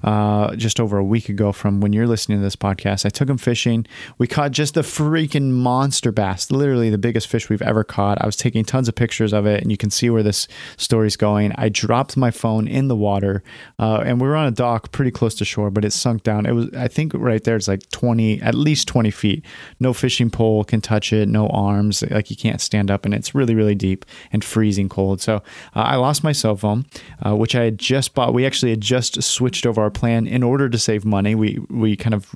uh, 0.04 0.56
just 0.56 0.80
over 0.80 0.98
a 0.98 1.04
week 1.04 1.30
ago 1.30 1.52
from 1.52 1.82
when 1.82 1.94
you're 1.94 2.08
listening 2.08 2.38
to 2.40 2.44
this 2.44 2.56
podcast. 2.56 3.06
I 3.06 3.10
took 3.10 3.30
him 3.30 3.38
fishing. 3.38 3.86
We 4.18 4.28
caught 4.28 4.52
just 4.52 4.74
the 4.74 4.82
freaking 4.82 5.52
monster 5.52 6.12
bass, 6.12 6.52
literally 6.52 6.90
the 6.90 6.98
biggest 6.98 7.28
fish 7.28 7.50
we've 7.50 7.62
ever 7.62 7.84
caught. 7.84 8.22
I 8.22 8.26
was 8.26 8.36
taking 8.36 8.64
tons 8.66 8.88
of 8.88 8.96
pictures 8.96 9.34
of 9.34 9.46
it, 9.46 9.62
and 9.62 9.72
you 9.72 9.78
can 9.78 9.90
see 9.90 10.10
where 10.10 10.24
this 10.24 10.48
story's 10.78 11.16
going. 11.16 11.54
I 11.56 11.70
dropped 11.70 12.18
my 12.18 12.32
phone 12.32 12.68
in 12.68 12.88
the 12.88 12.96
water, 12.96 13.44
uh, 13.80 14.04
and 14.06 14.22
we 14.22 14.28
were 14.28 14.36
on 14.36 14.48
a 14.48 14.52
dock 14.52 14.92
pretty 14.92 15.12
close 15.12 15.36
to 15.36 15.46
shore, 15.46 15.72
but 15.72 15.86
it 15.86 15.94
sunk 15.94 16.24
down. 16.24 16.46
It 16.46 16.52
was, 16.52 16.70
I 16.74 16.88
think, 16.88 17.14
right 17.16 17.44
there, 17.44 17.56
it's 17.56 17.68
like 17.68 17.90
20, 17.92 18.42
at 18.42 18.56
least 18.56 18.88
20 18.88 19.12
feet. 19.12 19.44
No 19.80 19.94
fishing 19.94 20.30
pole 20.30 20.64
can 20.64 20.82
touch 20.82 21.12
it, 21.12 21.28
no 21.28 21.48
arms, 21.48 22.04
like 22.12 22.30
you 22.30 22.36
can't 22.36 22.62
stand 22.62 22.92
up, 22.92 23.06
and 23.06 23.14
it's 23.14 23.34
really, 23.34 23.56
really 23.56 23.76
deep 23.76 24.06
and 24.32 24.44
freezing 24.44 24.90
cold. 24.90 25.22
So 25.22 25.38
uh, 25.76 25.82
I 25.82 25.96
lost 25.96 26.24
my 26.24 26.32
cell 26.32 26.56
phone, 26.56 26.86
uh, 27.26 27.36
which 27.36 27.56
I 27.56 27.64
had 27.64 27.78
just 27.78 28.14
bought. 28.14 28.34
We 28.34 28.46
actually 28.46 28.72
had 28.72 28.82
just 28.82 29.22
switched 29.24 29.66
over 29.66 29.87
our 29.88 29.92
plan 29.92 30.28
in 30.28 30.44
order 30.44 30.68
to 30.68 30.78
save 30.78 31.06
money. 31.06 31.34
We 31.34 31.60
we 31.70 31.96
kind 31.96 32.14
of 32.14 32.36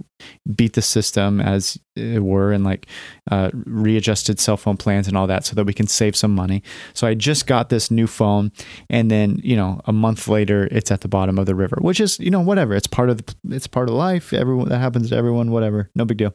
beat 0.56 0.74
the 0.74 0.82
system 0.82 1.42
as 1.42 1.78
it 1.96 2.24
were 2.24 2.54
and 2.54 2.64
like 2.64 2.88
uh, 3.30 3.52
readjusted 3.66 4.40
cell 4.40 4.56
phone 4.56 4.78
plans 4.78 5.08
and 5.08 5.18
all 5.18 5.28
that 5.28 5.46
so 5.46 5.54
that 5.56 5.66
we 5.66 5.74
can 5.74 5.88
save 5.88 6.16
some 6.16 6.34
money. 6.34 6.64
So 6.94 7.08
I 7.08 7.14
just 7.14 7.46
got 7.46 7.70
this 7.70 7.92
new 7.92 8.08
phone, 8.08 8.52
and 8.90 9.12
then 9.12 9.40
you 9.44 9.58
know 9.58 9.82
a 9.86 9.92
month 9.94 10.28
later 10.28 10.68
it's 10.72 10.92
at 10.92 11.02
the 11.02 11.10
bottom 11.10 11.38
of 11.38 11.46
the 11.46 11.56
river, 11.56 11.78
which 11.82 12.00
is 12.00 12.20
you 12.20 12.32
know 12.32 12.42
whatever. 12.42 12.74
It's 12.74 12.88
part 12.88 13.10
of 13.10 13.18
the, 13.18 13.36
it's 13.50 13.68
part 13.68 13.90
of 13.90 13.96
life. 13.96 14.32
Everyone 14.32 14.70
that 14.70 14.80
happens 14.80 15.10
to 15.10 15.16
everyone. 15.18 15.52
Whatever, 15.52 15.90
no 15.94 16.06
big 16.06 16.18
deal. 16.18 16.34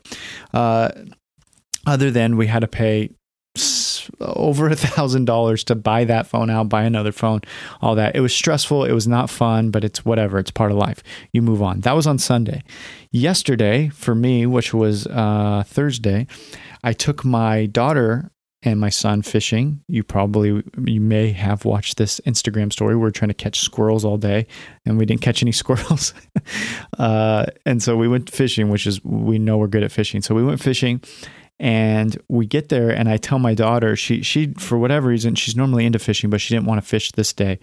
Uh, 0.52 0.90
other 1.86 2.10
than 2.10 2.36
we 2.36 2.46
had 2.46 2.60
to 2.60 2.68
pay 2.68 3.10
over 4.20 4.68
a 4.68 4.76
thousand 4.76 5.24
dollars 5.24 5.64
to 5.64 5.74
buy 5.74 6.04
that 6.04 6.26
phone 6.26 6.50
out, 6.50 6.68
buy 6.68 6.84
another 6.84 7.12
phone, 7.12 7.40
all 7.80 7.94
that. 7.94 8.16
It 8.16 8.20
was 8.20 8.34
stressful. 8.34 8.84
It 8.84 8.92
was 8.92 9.06
not 9.06 9.30
fun, 9.30 9.70
but 9.70 9.84
it's 9.84 10.04
whatever. 10.04 10.38
It's 10.38 10.50
part 10.50 10.70
of 10.70 10.78
life. 10.78 11.02
You 11.32 11.42
move 11.42 11.62
on. 11.62 11.80
That 11.80 11.92
was 11.92 12.06
on 12.06 12.18
Sunday. 12.18 12.62
Yesterday, 13.10 13.88
for 13.88 14.14
me, 14.14 14.46
which 14.46 14.74
was 14.74 15.06
uh, 15.06 15.64
Thursday, 15.66 16.26
I 16.82 16.92
took 16.92 17.24
my 17.24 17.66
daughter 17.66 18.30
and 18.62 18.80
my 18.80 18.88
son 18.88 19.22
fishing. 19.22 19.80
You 19.86 20.02
probably 20.02 20.62
you 20.84 21.00
may 21.00 21.30
have 21.32 21.64
watched 21.64 21.98
this 21.98 22.20
Instagram 22.26 22.72
story. 22.72 22.96
We 22.96 23.06
are 23.06 23.12
trying 23.12 23.28
to 23.28 23.34
catch 23.34 23.60
squirrels 23.60 24.04
all 24.04 24.16
day, 24.16 24.46
and 24.84 24.98
we 24.98 25.06
didn't 25.06 25.22
catch 25.22 25.42
any 25.42 25.52
squirrels. 25.62 26.12
uh, 26.98 27.46
and 27.64 27.82
so 27.82 27.96
we 27.96 28.08
went 28.08 28.30
fishing, 28.30 28.68
which 28.68 28.86
is 28.86 29.02
we 29.04 29.38
know 29.38 29.56
we're 29.56 29.68
good 29.68 29.84
at 29.84 29.92
fishing. 29.92 30.20
So 30.20 30.34
we 30.34 30.42
went 30.42 30.60
fishing, 30.60 31.00
And 31.58 32.16
we 32.28 32.46
get 32.46 32.68
there, 32.68 32.90
and 32.90 33.08
I 33.08 33.16
tell 33.16 33.38
my 33.38 33.54
daughter 33.54 33.96
she 33.96 34.22
she 34.22 34.52
for 34.58 34.76
whatever 34.76 35.08
reason 35.08 35.34
she's 35.34 35.56
normally 35.56 35.86
into 35.86 35.98
fishing, 35.98 36.28
but 36.28 36.40
she 36.40 36.54
didn't 36.54 36.66
want 36.66 36.82
to 36.82 36.86
fish 36.86 37.12
this 37.12 37.32
day, 37.32 37.58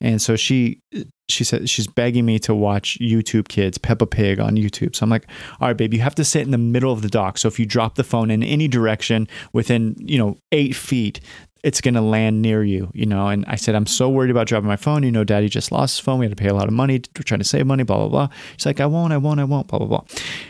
and 0.00 0.20
so 0.20 0.34
she 0.34 0.82
she 1.28 1.44
said 1.44 1.68
she's 1.68 1.86
begging 1.86 2.24
me 2.24 2.38
to 2.40 2.54
watch 2.54 2.98
YouTube 3.00 3.48
Kids 3.48 3.78
Peppa 3.78 4.06
Pig 4.06 4.38
on 4.38 4.56
YouTube. 4.56 4.94
So 4.94 5.04
I'm 5.04 5.10
like, 5.10 5.28
all 5.60 5.68
right, 5.68 5.76
babe, 5.76 5.92
you 5.92 6.00
have 6.00 6.14
to 6.16 6.24
sit 6.24 6.42
in 6.42 6.50
the 6.50 6.58
middle 6.58 6.92
of 6.92 7.02
the 7.02 7.08
dock. 7.08 7.38
So 7.38 7.48
if 7.48 7.58
you 7.58 7.66
drop 7.66 7.96
the 7.96 8.04
phone 8.04 8.30
in 8.30 8.42
any 8.42 8.68
direction 8.68 9.28
within 9.52 9.96
you 9.98 10.18
know 10.18 10.36
eight 10.52 10.74
feet, 10.74 11.20
it's 11.62 11.80
going 11.80 11.94
to 11.94 12.00
land 12.00 12.42
near 12.42 12.62
you, 12.62 12.90
you 12.94 13.06
know. 13.06 13.28
And 13.28 13.44
I 13.46 13.56
said, 13.56 13.74
I'm 13.74 13.86
so 13.86 14.08
worried 14.08 14.30
about 14.30 14.46
dropping 14.46 14.68
my 14.68 14.76
phone. 14.76 15.02
You 15.02 15.10
know, 15.10 15.24
daddy 15.24 15.48
just 15.48 15.72
lost 15.72 15.96
his 15.96 16.04
phone. 16.04 16.18
We 16.18 16.26
had 16.26 16.36
to 16.36 16.40
pay 16.40 16.48
a 16.48 16.54
lot 16.54 16.68
of 16.68 16.72
money. 16.72 17.02
We're 17.16 17.22
trying 17.22 17.40
to 17.40 17.44
save 17.44 17.66
money, 17.66 17.82
blah, 17.82 17.96
blah, 17.96 18.08
blah. 18.08 18.28
She's 18.56 18.66
like, 18.66 18.80
I 18.80 18.86
won't, 18.86 19.12
I 19.12 19.16
won't, 19.16 19.40
I 19.40 19.44
won't, 19.44 19.66
blah, 19.66 19.78
blah, 19.78 19.88
blah. 19.88 20.04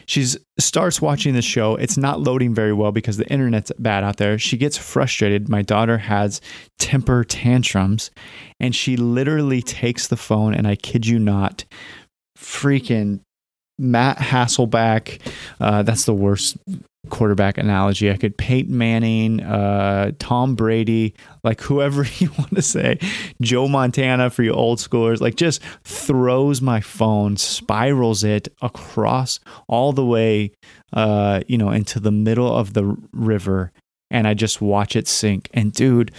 She 0.07 0.27
starts 0.59 1.01
watching 1.01 1.35
the 1.35 1.43
show. 1.43 1.77
It's 1.77 1.97
not 1.97 2.21
loading 2.21 2.55
very 2.55 2.73
well 2.73 2.93
because 2.93 3.17
the 3.17 3.27
internet's 3.29 3.73
bad 3.79 4.05
out 4.05 4.19
there. 4.19 4.39
She 4.39 4.57
gets 4.57 4.77
frustrated. 4.77 5.49
My 5.49 5.63
daughter 5.63 5.99
has 5.99 6.41
temper 6.79 7.25
tantrums 7.25 8.11
and 8.61 8.75
she 8.75 8.97
literally 8.97 9.63
takes 9.63 10.09
the 10.09 10.17
phone 10.17 10.55
and 10.55 10.67
I 10.67 10.77
kid 10.77 11.07
you 11.07 11.19
not, 11.19 11.65
freaking 12.37 13.21
Matt 13.79 14.19
Hasselbeck. 14.19 15.21
Uh, 15.61 15.83
that's 15.83 16.05
the 16.05 16.15
worst 16.15 16.57
quarterback 17.11 17.59
analogy. 17.59 18.11
I 18.11 18.17
could 18.17 18.37
Peyton 18.37 18.77
Manning, 18.77 19.43
uh, 19.43 20.13
Tom 20.19 20.55
Brady, 20.55 21.15
like 21.43 21.61
whoever 21.61 22.05
you 22.19 22.31
want 22.39 22.55
to 22.55 22.63
say, 22.63 22.99
Joe 23.41 23.69
Montana 23.69 24.31
for 24.31 24.43
you 24.43 24.53
old 24.53 24.79
schoolers, 24.79 25.21
like 25.21 25.37
just 25.37 25.63
throws 25.85 26.61
my 26.61 26.81
phone, 26.81 27.37
spirals 27.37 28.25
it 28.25 28.49
across 28.63 29.41
all 29.69 29.93
the 29.93 30.05
way, 30.05 30.53
uh, 30.93 31.41
you 31.47 31.59
know, 31.59 31.71
into 31.71 32.01
the 32.01 32.13
middle 32.13 32.55
of 32.55 32.75
the 32.75 32.97
river, 33.13 33.73
and 34.11 34.27
I 34.27 34.35
just 34.35 34.61
watch 34.61 34.97
it 34.97 35.09
sink. 35.09 35.49
And 35.53 35.73
dude, 35.73 36.13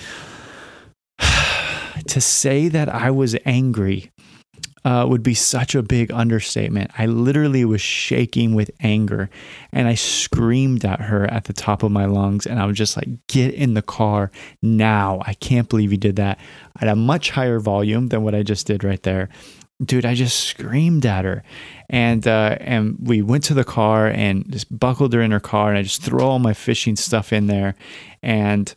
to 2.08 2.22
say 2.22 2.68
that 2.68 2.90
I 2.90 3.12
was 3.12 3.36
angry 3.46 4.12
uh, 4.88 5.06
would 5.06 5.22
be 5.22 5.34
such 5.34 5.76
a 5.76 5.84
big 5.84 6.14
understatement. 6.14 6.90
I 6.98 7.08
literally 7.08 7.66
was 7.66 7.82
shaking 7.82 8.56
with 8.56 8.72
anger 8.80 9.30
and 9.74 9.86
I 9.86 9.96
screamed 9.96 10.86
at 10.86 11.02
her 11.02 11.26
at 11.26 11.44
the 11.44 11.52
top 11.52 11.84
of 11.84 11.92
my 11.92 12.06
lungs. 12.06 12.48
And 12.48 12.58
I 12.58 12.66
was 12.66 12.78
just 12.78 12.96
like, 12.96 13.10
get 13.28 13.54
in 13.54 13.74
the 13.74 13.82
car 13.82 14.32
now. 14.62 15.22
I 15.26 15.34
can't 15.34 15.68
believe 15.68 15.92
you 15.92 15.98
did 15.98 16.16
that 16.16 16.40
at 16.80 16.88
a 16.88 16.96
much 16.96 17.32
higher 17.32 17.60
volume 17.60 18.08
than 18.08 18.24
what 18.24 18.34
I 18.34 18.44
just 18.44 18.66
did 18.66 18.86
right 18.86 19.04
there. 19.04 19.28
Dude, 19.84 20.06
I 20.06 20.16
just 20.16 20.40
screamed 20.40 21.06
at 21.06 21.24
her, 21.24 21.44
and 21.88 22.26
uh, 22.28 22.58
and 22.60 22.98
we 23.00 23.22
went 23.22 23.44
to 23.44 23.54
the 23.54 23.64
car 23.64 24.08
and 24.08 24.52
just 24.52 24.76
buckled 24.76 25.14
her 25.14 25.22
in 25.22 25.30
her 25.30 25.40
car, 25.40 25.70
and 25.70 25.78
I 25.78 25.84
just 25.84 26.02
throw 26.02 26.26
all 26.26 26.40
my 26.40 26.56
fishing 26.56 26.96
stuff 26.96 27.32
in 27.32 27.46
there, 27.46 27.76
and 28.24 28.74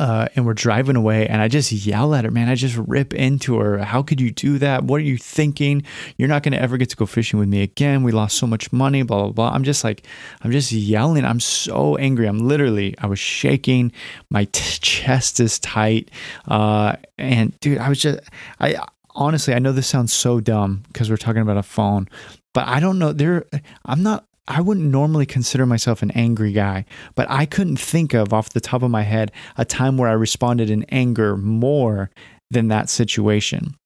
uh, 0.00 0.28
and 0.34 0.46
we're 0.46 0.54
driving 0.54 0.96
away 0.96 1.26
and 1.26 1.42
I 1.42 1.48
just 1.48 1.70
yell 1.70 2.14
at 2.14 2.24
her, 2.24 2.30
man. 2.30 2.48
I 2.48 2.54
just 2.54 2.74
rip 2.74 3.12
into 3.12 3.58
her. 3.58 3.78
How 3.78 4.02
could 4.02 4.18
you 4.18 4.30
do 4.30 4.56
that? 4.56 4.82
What 4.82 4.96
are 4.96 5.04
you 5.04 5.18
thinking? 5.18 5.82
You're 6.16 6.26
not 6.26 6.42
going 6.42 6.54
to 6.54 6.60
ever 6.60 6.78
get 6.78 6.88
to 6.88 6.96
go 6.96 7.04
fishing 7.04 7.38
with 7.38 7.50
me 7.50 7.62
again. 7.62 8.02
We 8.02 8.10
lost 8.10 8.38
so 8.38 8.46
much 8.46 8.72
money, 8.72 9.02
blah, 9.02 9.24
blah, 9.24 9.32
blah. 9.32 9.50
I'm 9.50 9.62
just 9.62 9.84
like, 9.84 10.06
I'm 10.40 10.52
just 10.52 10.72
yelling. 10.72 11.26
I'm 11.26 11.38
so 11.38 11.96
angry. 11.98 12.26
I'm 12.26 12.38
literally, 12.38 12.94
I 12.98 13.08
was 13.08 13.18
shaking. 13.18 13.92
My 14.30 14.44
t- 14.46 14.78
chest 14.80 15.38
is 15.38 15.58
tight. 15.58 16.10
Uh, 16.48 16.96
and 17.18 17.60
dude, 17.60 17.76
I 17.76 17.90
was 17.90 18.00
just, 18.00 18.20
I 18.58 18.82
honestly, 19.14 19.52
I 19.52 19.58
know 19.58 19.72
this 19.72 19.86
sounds 19.86 20.14
so 20.14 20.40
dumb 20.40 20.82
because 20.88 21.10
we're 21.10 21.18
talking 21.18 21.42
about 21.42 21.58
a 21.58 21.62
phone, 21.62 22.08
but 22.54 22.66
I 22.66 22.80
don't 22.80 22.98
know. 22.98 23.12
There, 23.12 23.44
I'm 23.84 24.02
not 24.02 24.24
I 24.48 24.60
wouldn't 24.60 24.90
normally 24.90 25.26
consider 25.26 25.66
myself 25.66 26.02
an 26.02 26.10
angry 26.12 26.52
guy, 26.52 26.84
but 27.14 27.30
I 27.30 27.46
couldn't 27.46 27.78
think 27.78 28.14
of 28.14 28.32
off 28.32 28.50
the 28.50 28.60
top 28.60 28.82
of 28.82 28.90
my 28.90 29.02
head 29.02 29.32
a 29.56 29.64
time 29.64 29.96
where 29.96 30.08
I 30.08 30.14
responded 30.14 30.70
in 30.70 30.84
anger 30.84 31.36
more 31.36 32.10
than 32.50 32.68
that 32.68 32.90
situation. 32.90 33.76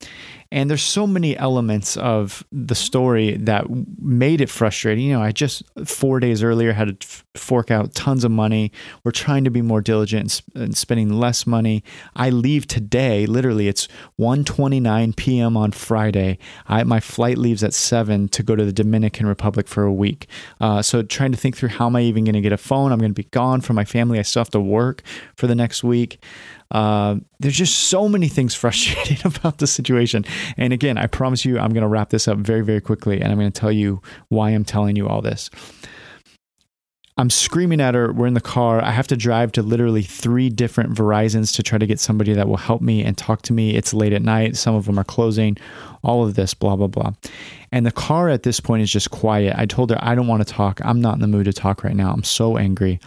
And 0.54 0.70
there's 0.70 0.84
so 0.84 1.04
many 1.04 1.36
elements 1.36 1.96
of 1.96 2.44
the 2.52 2.76
story 2.76 3.36
that 3.38 3.66
made 4.00 4.40
it 4.40 4.48
frustrating. 4.48 5.06
You 5.06 5.14
know, 5.14 5.20
I 5.20 5.32
just 5.32 5.64
four 5.84 6.20
days 6.20 6.44
earlier 6.44 6.72
had 6.72 7.00
to 7.00 7.06
fork 7.34 7.72
out 7.72 7.92
tons 7.96 8.22
of 8.22 8.30
money. 8.30 8.70
We're 9.02 9.10
trying 9.10 9.42
to 9.42 9.50
be 9.50 9.62
more 9.62 9.80
diligent 9.80 10.42
and 10.54 10.76
spending 10.76 11.12
less 11.12 11.44
money. 11.44 11.82
I 12.14 12.30
leave 12.30 12.68
today. 12.68 13.26
Literally, 13.26 13.66
it's 13.66 13.88
1:29 14.16 15.16
p.m. 15.16 15.56
on 15.56 15.72
Friday. 15.72 16.38
I, 16.68 16.84
my 16.84 17.00
flight 17.00 17.36
leaves 17.36 17.64
at 17.64 17.74
seven 17.74 18.28
to 18.28 18.44
go 18.44 18.54
to 18.54 18.64
the 18.64 18.72
Dominican 18.72 19.26
Republic 19.26 19.66
for 19.66 19.82
a 19.82 19.92
week. 19.92 20.28
Uh, 20.60 20.82
so 20.82 21.02
trying 21.02 21.32
to 21.32 21.36
think 21.36 21.56
through 21.56 21.70
how 21.70 21.86
am 21.86 21.96
I 21.96 22.02
even 22.02 22.22
going 22.22 22.34
to 22.34 22.40
get 22.40 22.52
a 22.52 22.56
phone? 22.56 22.92
I'm 22.92 23.00
going 23.00 23.10
to 23.10 23.22
be 23.22 23.28
gone 23.30 23.60
from 23.60 23.74
my 23.74 23.84
family. 23.84 24.20
I 24.20 24.22
still 24.22 24.40
have 24.40 24.50
to 24.50 24.60
work 24.60 25.02
for 25.34 25.48
the 25.48 25.56
next 25.56 25.82
week. 25.82 26.20
Uh, 26.70 27.16
there's 27.38 27.56
just 27.56 27.78
so 27.88 28.08
many 28.08 28.28
things 28.28 28.54
frustrating 28.64 29.18
about 29.24 29.58
the 29.58 29.66
situation. 29.66 30.24
And 30.56 30.72
again, 30.72 30.98
I 30.98 31.06
promise 31.06 31.44
you, 31.44 31.58
I'm 31.58 31.72
going 31.72 31.82
to 31.82 31.88
wrap 31.88 32.10
this 32.10 32.28
up 32.28 32.38
very, 32.38 32.62
very 32.62 32.80
quickly, 32.80 33.20
and 33.20 33.30
I'm 33.30 33.38
going 33.38 33.50
to 33.50 33.60
tell 33.60 33.72
you 33.72 34.00
why 34.28 34.50
I'm 34.50 34.64
telling 34.64 34.96
you 34.96 35.08
all 35.08 35.22
this. 35.22 35.50
I'm 37.16 37.30
screaming 37.30 37.80
at 37.80 37.94
her. 37.94 38.12
We're 38.12 38.26
in 38.26 38.34
the 38.34 38.40
car. 38.40 38.82
I 38.82 38.90
have 38.90 39.06
to 39.06 39.16
drive 39.16 39.52
to 39.52 39.62
literally 39.62 40.02
three 40.02 40.50
different 40.50 40.94
Verizons 40.94 41.54
to 41.54 41.62
try 41.62 41.78
to 41.78 41.86
get 41.86 42.00
somebody 42.00 42.32
that 42.32 42.48
will 42.48 42.56
help 42.56 42.82
me 42.82 43.04
and 43.04 43.16
talk 43.16 43.42
to 43.42 43.52
me. 43.52 43.76
It's 43.76 43.94
late 43.94 44.12
at 44.12 44.22
night. 44.22 44.56
Some 44.56 44.74
of 44.74 44.86
them 44.86 44.98
are 44.98 45.04
closing. 45.04 45.56
All 46.02 46.26
of 46.26 46.34
this, 46.34 46.54
blah, 46.54 46.74
blah, 46.74 46.88
blah. 46.88 47.12
And 47.70 47.86
the 47.86 47.92
car 47.92 48.28
at 48.30 48.42
this 48.42 48.58
point 48.58 48.82
is 48.82 48.90
just 48.90 49.12
quiet. 49.12 49.54
I 49.56 49.64
told 49.64 49.90
her, 49.90 49.98
I 50.00 50.16
don't 50.16 50.26
want 50.26 50.44
to 50.44 50.52
talk. 50.52 50.80
I'm 50.84 51.00
not 51.00 51.14
in 51.14 51.20
the 51.20 51.28
mood 51.28 51.44
to 51.44 51.52
talk 51.52 51.84
right 51.84 51.94
now. 51.94 52.12
I'm 52.12 52.24
so 52.24 52.58
angry. 52.58 52.98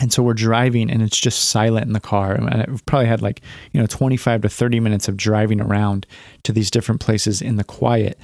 And 0.00 0.12
so 0.12 0.22
we're 0.22 0.34
driving 0.34 0.90
and 0.90 1.02
it's 1.02 1.20
just 1.20 1.50
silent 1.50 1.86
in 1.86 1.92
the 1.92 2.00
car. 2.00 2.32
And 2.34 2.48
I've 2.48 2.84
probably 2.86 3.06
had 3.06 3.22
like, 3.22 3.42
you 3.72 3.80
know, 3.80 3.86
25 3.86 4.42
to 4.42 4.48
30 4.48 4.80
minutes 4.80 5.06
of 5.08 5.16
driving 5.16 5.60
around 5.60 6.06
to 6.42 6.52
these 6.52 6.70
different 6.70 7.00
places 7.00 7.40
in 7.40 7.56
the 7.56 7.64
quiet. 7.64 8.18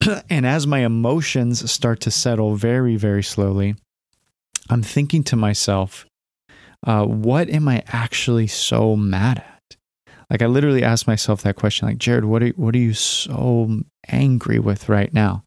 and 0.30 0.46
as 0.46 0.66
my 0.66 0.80
emotions 0.80 1.70
start 1.70 2.00
to 2.00 2.10
settle 2.10 2.56
very, 2.56 2.96
very 2.96 3.22
slowly, 3.22 3.74
I'm 4.70 4.82
thinking 4.82 5.22
to 5.24 5.36
myself, 5.36 6.06
uh, 6.86 7.04
what 7.04 7.50
am 7.50 7.68
I 7.68 7.82
actually 7.88 8.46
so 8.46 8.96
mad 8.96 9.38
at? 9.38 9.76
Like 10.30 10.42
I 10.42 10.46
literally 10.46 10.84
asked 10.84 11.06
myself 11.06 11.42
that 11.42 11.56
question, 11.56 11.88
like, 11.88 11.98
Jerrad, 11.98 12.24
what 12.24 12.42
are, 12.42 12.48
what 12.50 12.74
are 12.74 12.78
you 12.78 12.94
so 12.94 13.80
angry 14.08 14.58
with 14.58 14.88
right 14.88 15.12
now? 15.12 15.44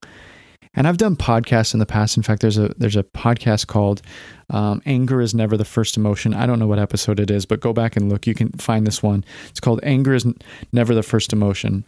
And 0.76 0.88
I've 0.88 0.98
done 0.98 1.16
podcasts 1.16 1.74
in 1.74 1.80
the 1.80 1.86
past. 1.86 2.18
In 2.18 2.24
fact, 2.24 2.42
there's 2.42 2.58
a 2.58 2.74
there's 2.78 2.96
a 2.96 3.04
podcast 3.04 3.68
called 3.68 4.02
um, 4.50 4.82
"Anger 4.86 5.22
is 5.22 5.36
Never 5.36 5.56
the 5.56 5.66
First 5.66 5.98
Emotion." 5.98 6.34
I 6.34 6.46
don't 6.46 6.60
know 6.60 6.68
what 6.68 6.80
episode 6.80 7.20
it 7.20 7.30
is, 7.30 7.46
but 7.46 7.60
go 7.60 7.74
back 7.74 7.96
and 7.96 8.10
look. 8.10 8.26
You 8.26 8.34
can 8.34 8.50
find 8.54 8.88
this 8.88 9.04
one. 9.04 9.24
It's 9.50 9.60
called 9.60 9.80
"Anger 9.84 10.16
is 10.16 10.26
Never 10.72 10.96
the 10.96 11.04
First 11.04 11.32
Emotion." 11.32 11.86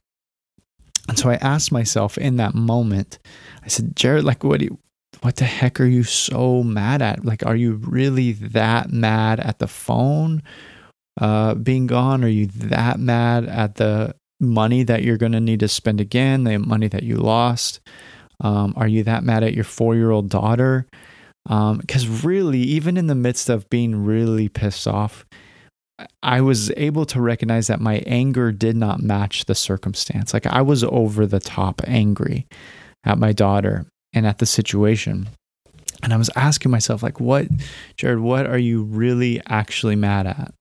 And 1.08 1.18
so 1.18 1.30
I 1.30 1.36
asked 1.36 1.72
myself 1.72 2.18
in 2.18 2.38
that 2.38 2.56
moment, 2.56 3.20
I 3.63 3.68
said, 3.68 3.96
Jerrad, 3.96 4.24
like, 4.24 4.44
what 4.44 4.60
do 4.60 4.65
you, 4.65 4.80
what 5.22 5.36
the 5.36 5.46
heck 5.46 5.80
are 5.80 5.86
you 5.86 6.04
so 6.04 6.63
mad 6.63 7.01
at? 7.01 7.24
Like, 7.24 7.46
are 7.46 7.56
you 7.56 7.74
really 7.75 8.34
that 8.34 8.92
mad 8.92 9.39
at 9.39 9.60
the 9.60 9.68
phone 9.68 10.42
uh, 11.22 11.56
being 11.56 11.88
gone? 11.88 12.24
Are 12.24 12.30
you 12.30 12.48
that 12.48 13.00
mad 13.00 13.46
at 13.46 13.75
the 13.75 14.15
money 14.39 14.84
that 14.84 15.04
you're 15.04 15.18
going 15.18 15.32
to 15.32 15.39
need 15.39 15.60
to 15.60 15.68
spend 15.68 16.01
again, 16.01 16.44
the 16.44 16.58
money 16.58 16.88
that 16.88 17.04
you 17.04 17.18
lost? 17.18 17.82
Um, 18.42 18.74
are 18.75 18.88
you 18.88 19.04
that 19.04 19.24
mad 19.24 19.44
at 19.44 19.54
your 19.54 19.63
four 19.63 19.96
year 19.96 20.12
old 20.12 20.30
daughter? 20.30 20.88
Because 21.44 22.06
um, 22.06 22.22
really, 22.24 22.60
even 22.60 22.98
in 22.98 23.08
the 23.08 23.15
midst 23.15 23.50
of 23.50 23.70
being 23.70 24.04
really 24.04 24.50
pissed 24.50 24.88
off, 24.88 25.25
I 26.24 26.42
was 26.42 26.72
able 26.72 27.06
to 27.06 27.22
recognize 27.22 27.68
that 27.68 27.80
my 27.80 28.04
anger 28.06 28.51
did 28.51 28.75
not 28.75 29.00
match 29.00 29.46
the 29.46 29.56
circumstance. 29.56 30.34
Like 30.34 30.46
I 30.46 30.62
was 30.62 30.84
over 30.84 31.25
the 31.25 31.39
top 31.39 31.82
angry 31.88 32.48
at 33.04 33.18
my 33.18 33.32
daughter 33.32 33.86
and 34.12 34.25
at 34.25 34.39
the 34.39 34.46
situation. 34.46 35.27
And 36.04 36.13
I 36.13 36.18
was 36.18 36.30
asking 36.36 36.72
myself, 36.72 37.01
like, 37.01 37.20
what, 37.20 37.48
Jerrad, 37.98 38.22
what 38.22 38.46
are 38.46 38.58
you 38.58 38.84
really 38.84 39.42
actually 39.48 39.96
mad 39.96 40.27
at? 40.27 40.54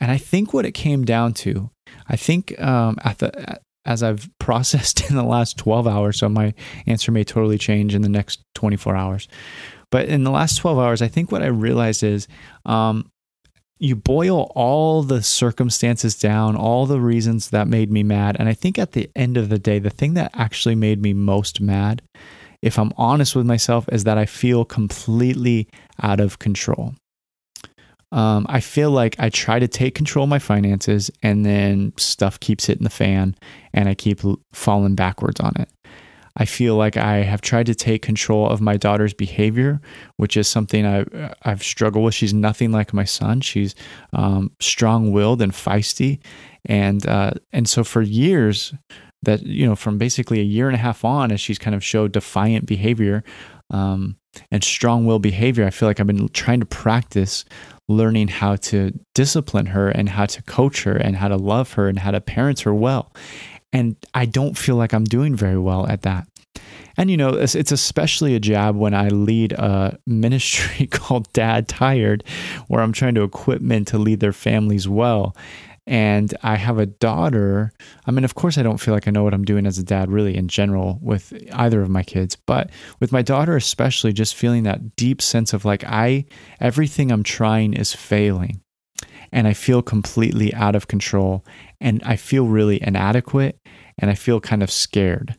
And 0.00 0.10
I 0.10 0.18
think 0.18 0.52
what 0.52 0.66
it 0.66 0.72
came 0.72 1.04
down 1.04 1.34
to, 1.34 1.70
I 2.08 2.16
think 2.16 2.60
um, 2.60 2.98
at 3.04 3.18
the 3.18 3.60
as 3.84 4.02
I've 4.02 4.28
processed 4.38 5.08
in 5.08 5.16
the 5.16 5.24
last 5.24 5.58
12 5.58 5.86
hours. 5.86 6.18
So 6.18 6.28
my 6.28 6.54
answer 6.86 7.12
may 7.12 7.24
totally 7.24 7.58
change 7.58 7.94
in 7.94 8.02
the 8.02 8.08
next 8.08 8.42
24 8.54 8.96
hours. 8.96 9.28
But 9.90 10.08
in 10.08 10.24
the 10.24 10.30
last 10.30 10.56
12 10.56 10.78
hours, 10.78 11.02
I 11.02 11.08
think 11.08 11.30
what 11.30 11.42
I 11.42 11.46
realized 11.46 12.02
is 12.02 12.26
um, 12.66 13.10
you 13.78 13.94
boil 13.94 14.52
all 14.54 15.02
the 15.02 15.22
circumstances 15.22 16.18
down, 16.18 16.56
all 16.56 16.86
the 16.86 17.00
reasons 17.00 17.50
that 17.50 17.68
made 17.68 17.90
me 17.90 18.02
mad. 18.02 18.36
And 18.38 18.48
I 18.48 18.54
think 18.54 18.78
at 18.78 18.92
the 18.92 19.10
end 19.14 19.36
of 19.36 19.48
the 19.48 19.58
day, 19.58 19.78
the 19.78 19.90
thing 19.90 20.14
that 20.14 20.32
actually 20.34 20.74
made 20.74 21.00
me 21.00 21.12
most 21.12 21.60
mad, 21.60 22.02
if 22.62 22.78
I'm 22.78 22.92
honest 22.96 23.36
with 23.36 23.46
myself, 23.46 23.88
is 23.92 24.04
that 24.04 24.18
I 24.18 24.26
feel 24.26 24.64
completely 24.64 25.68
out 26.02 26.18
of 26.18 26.38
control 26.38 26.94
um, 28.12 28.46
I 28.48 28.60
feel 28.60 28.90
like 28.90 29.16
I 29.18 29.28
try 29.28 29.58
to 29.58 29.68
take 29.68 29.94
control 29.94 30.24
of 30.24 30.30
my 30.30 30.38
finances 30.38 31.10
and 31.22 31.44
then 31.44 31.92
stuff 31.96 32.38
keeps 32.40 32.66
hitting 32.66 32.84
the 32.84 32.90
fan 32.90 33.34
and 33.72 33.88
I 33.88 33.94
keep 33.94 34.20
falling 34.52 34.94
backwards 34.94 35.40
on 35.40 35.52
it. 35.58 35.68
I 36.36 36.46
feel 36.46 36.74
like 36.74 36.96
I 36.96 37.18
have 37.18 37.42
tried 37.42 37.66
to 37.66 37.76
take 37.76 38.02
control 38.02 38.48
of 38.48 38.60
my 38.60 38.76
daughter's 38.76 39.14
behavior, 39.14 39.80
which 40.16 40.36
is 40.36 40.48
something 40.48 40.84
I, 40.84 41.04
I've 41.42 41.62
struggled 41.62 42.04
with. 42.04 42.14
She's 42.14 42.34
nothing 42.34 42.72
like 42.72 42.92
my 42.92 43.04
son. 43.04 43.40
She's 43.40 43.74
um, 44.12 44.50
strong-willed 44.60 45.40
and 45.40 45.52
feisty, 45.52 46.18
and 46.64 47.06
uh, 47.06 47.34
and 47.52 47.68
so 47.68 47.84
for 47.84 48.02
years, 48.02 48.74
that 49.22 49.44
you 49.44 49.64
know, 49.64 49.76
from 49.76 49.96
basically 49.96 50.40
a 50.40 50.44
year 50.44 50.66
and 50.66 50.74
a 50.74 50.78
half 50.78 51.04
on, 51.04 51.30
as 51.30 51.40
she's 51.40 51.58
kind 51.58 51.74
of 51.76 51.84
showed 51.84 52.10
defiant 52.10 52.66
behavior 52.66 53.22
um, 53.70 54.16
and 54.50 54.62
strong 54.62 55.06
will 55.06 55.18
behavior, 55.18 55.66
I 55.66 55.70
feel 55.70 55.88
like 55.88 56.00
I've 56.00 56.06
been 56.06 56.28
trying 56.28 56.60
to 56.60 56.66
practice 56.66 57.44
learning 57.88 58.28
how 58.28 58.56
to 58.56 58.98
discipline 59.14 59.66
her 59.66 59.88
and 59.88 60.08
how 60.08 60.26
to 60.26 60.42
coach 60.42 60.84
her 60.84 60.96
and 60.96 61.16
how 61.16 61.28
to 61.28 61.36
love 61.36 61.74
her 61.74 61.88
and 61.88 61.98
how 61.98 62.10
to 62.10 62.20
parent 62.20 62.60
her 62.60 62.74
well. 62.74 63.12
And 63.72 63.96
I 64.14 64.26
don't 64.26 64.56
feel 64.56 64.76
like 64.76 64.94
I'm 64.94 65.04
doing 65.04 65.34
very 65.34 65.58
well 65.58 65.86
at 65.86 66.02
that. 66.02 66.26
And 66.96 67.10
you 67.10 67.16
know, 67.16 67.30
it's, 67.30 67.54
it's, 67.54 67.72
especially 67.72 68.34
a 68.34 68.40
jab 68.40 68.76
when 68.76 68.94
I 68.94 69.08
lead 69.08 69.52
a 69.52 69.98
ministry 70.06 70.86
called 70.90 71.32
Dad 71.32 71.68
Tired, 71.68 72.24
where 72.68 72.82
I'm 72.82 72.92
trying 72.92 73.16
to 73.16 73.22
equip 73.22 73.60
men 73.60 73.84
to 73.86 73.98
lead 73.98 74.20
their 74.20 74.32
families 74.32 74.88
well. 74.88 75.36
And 75.86 76.34
I 76.42 76.56
have 76.56 76.78
a 76.78 76.86
daughter. 76.86 77.72
I 78.06 78.10
mean, 78.10 78.24
of 78.24 78.34
course, 78.34 78.56
I 78.56 78.62
don't 78.62 78.80
feel 78.80 78.94
like 78.94 79.06
I 79.06 79.10
know 79.10 79.22
what 79.22 79.34
I'm 79.34 79.44
doing 79.44 79.66
as 79.66 79.78
a 79.78 79.82
dad, 79.82 80.10
really, 80.10 80.34
in 80.34 80.48
general, 80.48 80.98
with 81.02 81.34
either 81.52 81.82
of 81.82 81.90
my 81.90 82.02
kids. 82.02 82.36
But 82.36 82.70
with 83.00 83.12
my 83.12 83.20
daughter, 83.20 83.54
especially, 83.54 84.14
just 84.14 84.34
feeling 84.34 84.62
that 84.62 84.96
deep 84.96 85.20
sense 85.20 85.52
of 85.52 85.66
like, 85.66 85.84
I, 85.84 86.24
everything 86.58 87.12
I'm 87.12 87.22
trying 87.22 87.74
is 87.74 87.92
failing 87.92 88.62
and 89.34 89.48
I 89.48 89.52
feel 89.52 89.82
completely 89.82 90.54
out 90.54 90.76
of 90.76 90.88
control 90.88 91.44
and 91.80 92.02
I 92.04 92.16
feel 92.16 92.46
really 92.46 92.80
inadequate 92.82 93.58
and 93.98 94.10
I 94.10 94.14
feel 94.14 94.40
kind 94.40 94.62
of 94.62 94.70
scared. 94.70 95.36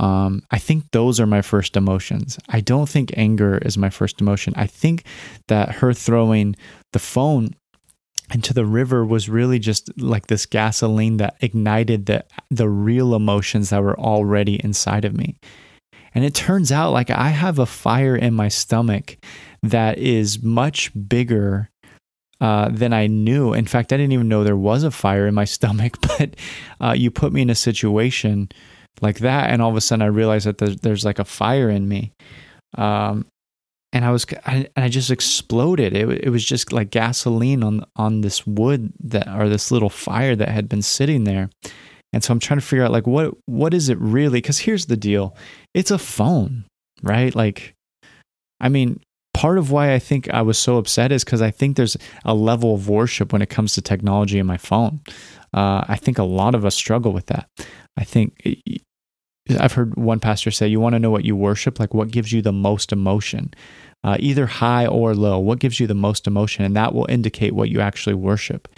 Um, 0.00 0.42
I 0.50 0.58
think 0.58 0.84
those 0.92 1.20
are 1.20 1.26
my 1.26 1.42
first 1.42 1.76
emotions. 1.76 2.38
I 2.48 2.60
don't 2.60 2.88
think 2.88 3.12
anger 3.16 3.58
is 3.58 3.76
my 3.76 3.90
first 3.90 4.20
emotion. 4.20 4.54
I 4.56 4.66
think 4.66 5.04
that 5.48 5.76
her 5.76 5.92
throwing 5.92 6.56
the 6.92 6.98
phone 6.98 7.54
into 8.32 8.54
the 8.54 8.64
river 8.64 9.04
was 9.04 9.28
really 9.28 9.58
just 9.58 9.90
like 10.00 10.28
this 10.28 10.46
gasoline 10.46 11.18
that 11.18 11.36
ignited 11.40 12.06
the 12.06 12.24
the 12.50 12.68
real 12.68 13.14
emotions 13.14 13.70
that 13.70 13.82
were 13.82 13.98
already 13.98 14.62
inside 14.64 15.04
of 15.04 15.14
me. 15.14 15.36
And 16.14 16.24
it 16.24 16.34
turns 16.34 16.70
out 16.72 16.92
like 16.92 17.10
I 17.10 17.30
have 17.30 17.58
a 17.58 17.66
fire 17.66 18.16
in 18.16 18.34
my 18.34 18.48
stomach 18.48 19.16
that 19.62 19.98
is 19.98 20.42
much 20.42 20.90
bigger 21.08 21.70
uh, 22.40 22.68
than 22.70 22.92
I 22.92 23.06
knew. 23.06 23.52
In 23.52 23.66
fact, 23.66 23.92
I 23.92 23.96
didn't 23.96 24.12
even 24.12 24.28
know 24.28 24.44
there 24.44 24.56
was 24.56 24.84
a 24.84 24.90
fire 24.90 25.26
in 25.26 25.34
my 25.34 25.44
stomach, 25.56 25.98
but 26.00 26.36
uh, 26.80 26.92
you 26.92 27.10
put 27.10 27.32
me 27.32 27.42
in 27.42 27.50
a 27.50 27.54
situation 27.54 28.48
like 29.00 29.18
that, 29.18 29.50
and 29.50 29.60
all 29.60 29.70
of 29.70 29.76
a 29.76 29.80
sudden 29.80 30.02
I 30.02 30.06
realized 30.06 30.46
that 30.46 30.58
there's, 30.58 30.76
there's 30.78 31.04
like 31.04 31.18
a 31.18 31.24
fire 31.24 31.68
in 31.68 31.88
me. 31.88 32.12
Um, 32.76 33.26
and 33.94 34.04
I 34.04 34.10
was, 34.10 34.26
I, 34.44 34.66
I 34.76 34.88
just 34.88 35.10
exploded. 35.12 35.94
It, 35.94 36.24
it 36.24 36.30
was 36.30 36.44
just 36.44 36.72
like 36.72 36.90
gasoline 36.90 37.62
on 37.62 37.86
on 37.94 38.22
this 38.22 38.44
wood 38.44 38.92
that, 39.04 39.28
or 39.28 39.48
this 39.48 39.70
little 39.70 39.88
fire 39.88 40.34
that 40.34 40.48
had 40.48 40.68
been 40.68 40.82
sitting 40.82 41.22
there. 41.22 41.48
And 42.12 42.22
so 42.22 42.32
I'm 42.32 42.40
trying 42.40 42.58
to 42.58 42.66
figure 42.66 42.84
out 42.84 42.90
like 42.90 43.06
what 43.06 43.34
what 43.46 43.72
is 43.72 43.88
it 43.88 43.98
really? 43.98 44.38
Because 44.38 44.58
here's 44.58 44.86
the 44.86 44.96
deal: 44.96 45.36
it's 45.74 45.92
a 45.92 45.98
phone, 45.98 46.64
right? 47.02 47.34
Like, 47.34 47.74
I 48.60 48.68
mean, 48.68 49.00
part 49.32 49.58
of 49.58 49.70
why 49.70 49.94
I 49.94 50.00
think 50.00 50.28
I 50.28 50.42
was 50.42 50.58
so 50.58 50.76
upset 50.76 51.12
is 51.12 51.24
because 51.24 51.40
I 51.40 51.52
think 51.52 51.76
there's 51.76 51.96
a 52.24 52.34
level 52.34 52.74
of 52.74 52.88
worship 52.88 53.32
when 53.32 53.42
it 53.42 53.50
comes 53.50 53.74
to 53.74 53.82
technology 53.82 54.40
in 54.40 54.46
my 54.46 54.56
phone. 54.58 55.00
Uh, 55.52 55.84
I 55.86 55.96
think 55.96 56.18
a 56.18 56.24
lot 56.24 56.56
of 56.56 56.64
us 56.64 56.74
struggle 56.74 57.12
with 57.12 57.26
that. 57.26 57.48
I 57.96 58.02
think 58.02 58.34
I've 59.58 59.72
heard 59.72 59.94
one 59.96 60.20
pastor 60.20 60.50
say, 60.50 60.68
"You 60.68 60.80
want 60.80 60.94
to 60.94 60.98
know 60.98 61.10
what 61.10 61.24
you 61.24 61.36
worship? 61.36 61.78
Like 61.78 61.92
what 61.92 62.10
gives 62.10 62.32
you 62.32 62.40
the 62.40 62.52
most 62.52 62.92
emotion, 62.92 63.52
uh, 64.02 64.16
either 64.18 64.46
high 64.46 64.86
or 64.86 65.14
low? 65.14 65.38
What 65.38 65.58
gives 65.58 65.78
you 65.78 65.86
the 65.86 65.94
most 65.94 66.26
emotion, 66.26 66.64
and 66.64 66.74
that 66.76 66.94
will 66.94 67.06
indicate 67.10 67.54
what 67.54 67.68
you 67.68 67.80
actually 67.80 68.14
worship." 68.14 68.68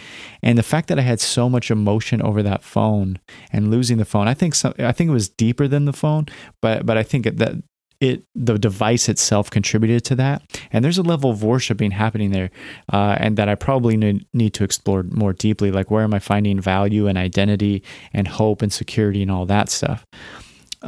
And 0.43 0.57
the 0.57 0.63
fact 0.63 0.89
that 0.89 0.99
I 0.99 1.03
had 1.03 1.21
so 1.21 1.49
much 1.49 1.71
emotion 1.71 2.21
over 2.21 2.43
that 2.43 2.63
phone 2.63 3.19
and 3.53 3.71
losing 3.71 3.97
the 3.97 4.05
phone, 4.05 4.27
I 4.27 4.33
think 4.33 4.55
some, 4.55 4.73
I 4.77 4.91
think 4.91 5.09
it 5.09 5.13
was 5.13 5.29
deeper 5.29 5.67
than 5.67 5.85
the 5.85 5.93
phone, 5.93 6.25
but 6.61 6.85
but 6.85 6.97
I 6.97 7.03
think 7.03 7.23
that 7.37 7.63
it 7.99 8.23
the 8.35 8.57
device 8.57 9.09
itself 9.09 9.49
contributed 9.49 10.03
to 10.05 10.15
that 10.15 10.43
and 10.71 10.85
there's 10.85 10.99
a 10.99 11.03
level 11.03 11.31
of 11.31 11.43
worshiping 11.43 11.91
happening 11.91 12.31
there 12.31 12.51
uh, 12.93 13.15
and 13.19 13.37
that 13.37 13.49
i 13.49 13.55
probably 13.55 13.97
need, 13.97 14.25
need 14.33 14.53
to 14.53 14.63
explore 14.63 15.03
more 15.03 15.33
deeply 15.33 15.71
like 15.71 15.89
where 15.89 16.03
am 16.03 16.13
i 16.13 16.19
finding 16.19 16.59
value 16.59 17.07
and 17.07 17.17
identity 17.17 17.83
and 18.13 18.27
hope 18.27 18.61
and 18.61 18.71
security 18.71 19.21
and 19.21 19.31
all 19.31 19.45
that 19.45 19.69
stuff 19.69 20.05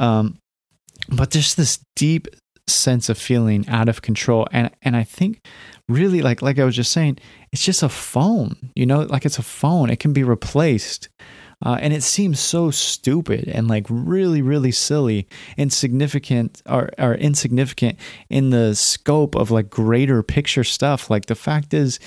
um, 0.00 0.38
but 1.08 1.30
there's 1.30 1.54
this 1.54 1.78
deep 1.94 2.26
sense 2.66 3.08
of 3.08 3.18
feeling 3.18 3.68
out 3.68 3.88
of 3.88 4.02
control. 4.02 4.46
And 4.52 4.70
and 4.82 4.96
i 4.96 5.04
think 5.04 5.40
really 5.88 6.22
like 6.22 6.40
like 6.40 6.58
i 6.58 6.64
was 6.64 6.76
just 6.76 6.92
saying 6.92 7.18
it's 7.50 7.64
just 7.64 7.82
a 7.82 7.88
phone 7.88 8.70
you 8.76 8.86
know 8.86 9.00
like 9.02 9.26
it's 9.26 9.38
a 9.38 9.42
phone. 9.42 9.90
It 9.90 10.00
can 10.00 10.12
be 10.12 10.24
replaced. 10.24 11.08
Uh, 11.62 11.76
and 11.78 11.92
it 11.92 12.02
seems 12.02 12.40
so 12.40 12.70
stupid 12.70 13.46
and 13.46 13.68
like 13.68 13.84
really, 13.90 14.40
really 14.40 14.72
silly, 14.72 15.28
and 15.58 15.64
insignificant 15.64 16.62
or, 16.66 16.88
or 16.98 17.14
insignificant 17.14 17.98
in 18.30 18.48
the 18.48 18.74
scope 18.74 19.34
of 19.34 19.50
like 19.50 19.68
greater 19.68 20.22
picture 20.22 20.64
stuff. 20.64 21.10
Like 21.10 21.26
the 21.26 21.34
fact 21.34 21.74
is, 21.74 22.00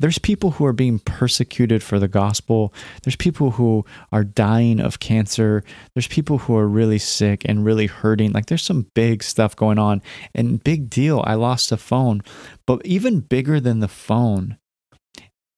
there's 0.00 0.18
people 0.18 0.52
who 0.52 0.64
are 0.64 0.72
being 0.72 0.98
persecuted 0.98 1.82
for 1.82 1.98
the 1.98 2.08
gospel. 2.08 2.72
There's 3.02 3.16
people 3.16 3.52
who 3.52 3.84
are 4.10 4.24
dying 4.24 4.80
of 4.80 4.98
cancer. 4.98 5.62
There's 5.94 6.08
people 6.08 6.38
who 6.38 6.56
are 6.56 6.66
really 6.66 6.98
sick 6.98 7.42
and 7.44 7.64
really 7.64 7.86
hurting. 7.86 8.32
Like 8.32 8.46
there's 8.46 8.64
some 8.64 8.86
big 8.94 9.22
stuff 9.22 9.54
going 9.54 9.78
on. 9.78 10.00
And 10.34 10.64
big 10.64 10.88
deal, 10.88 11.22
I 11.26 11.34
lost 11.34 11.70
a 11.70 11.76
phone. 11.76 12.22
But 12.66 12.84
even 12.84 13.20
bigger 13.20 13.60
than 13.60 13.80
the 13.80 13.88
phone 13.88 14.56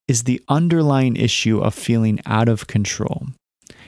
is 0.09 0.24
the 0.24 0.42
underlying 0.48 1.16
issue 1.16 1.61
of 1.61 1.72
feeling 1.72 2.20
out 2.26 2.48
of 2.48 2.66
control. 2.66 3.28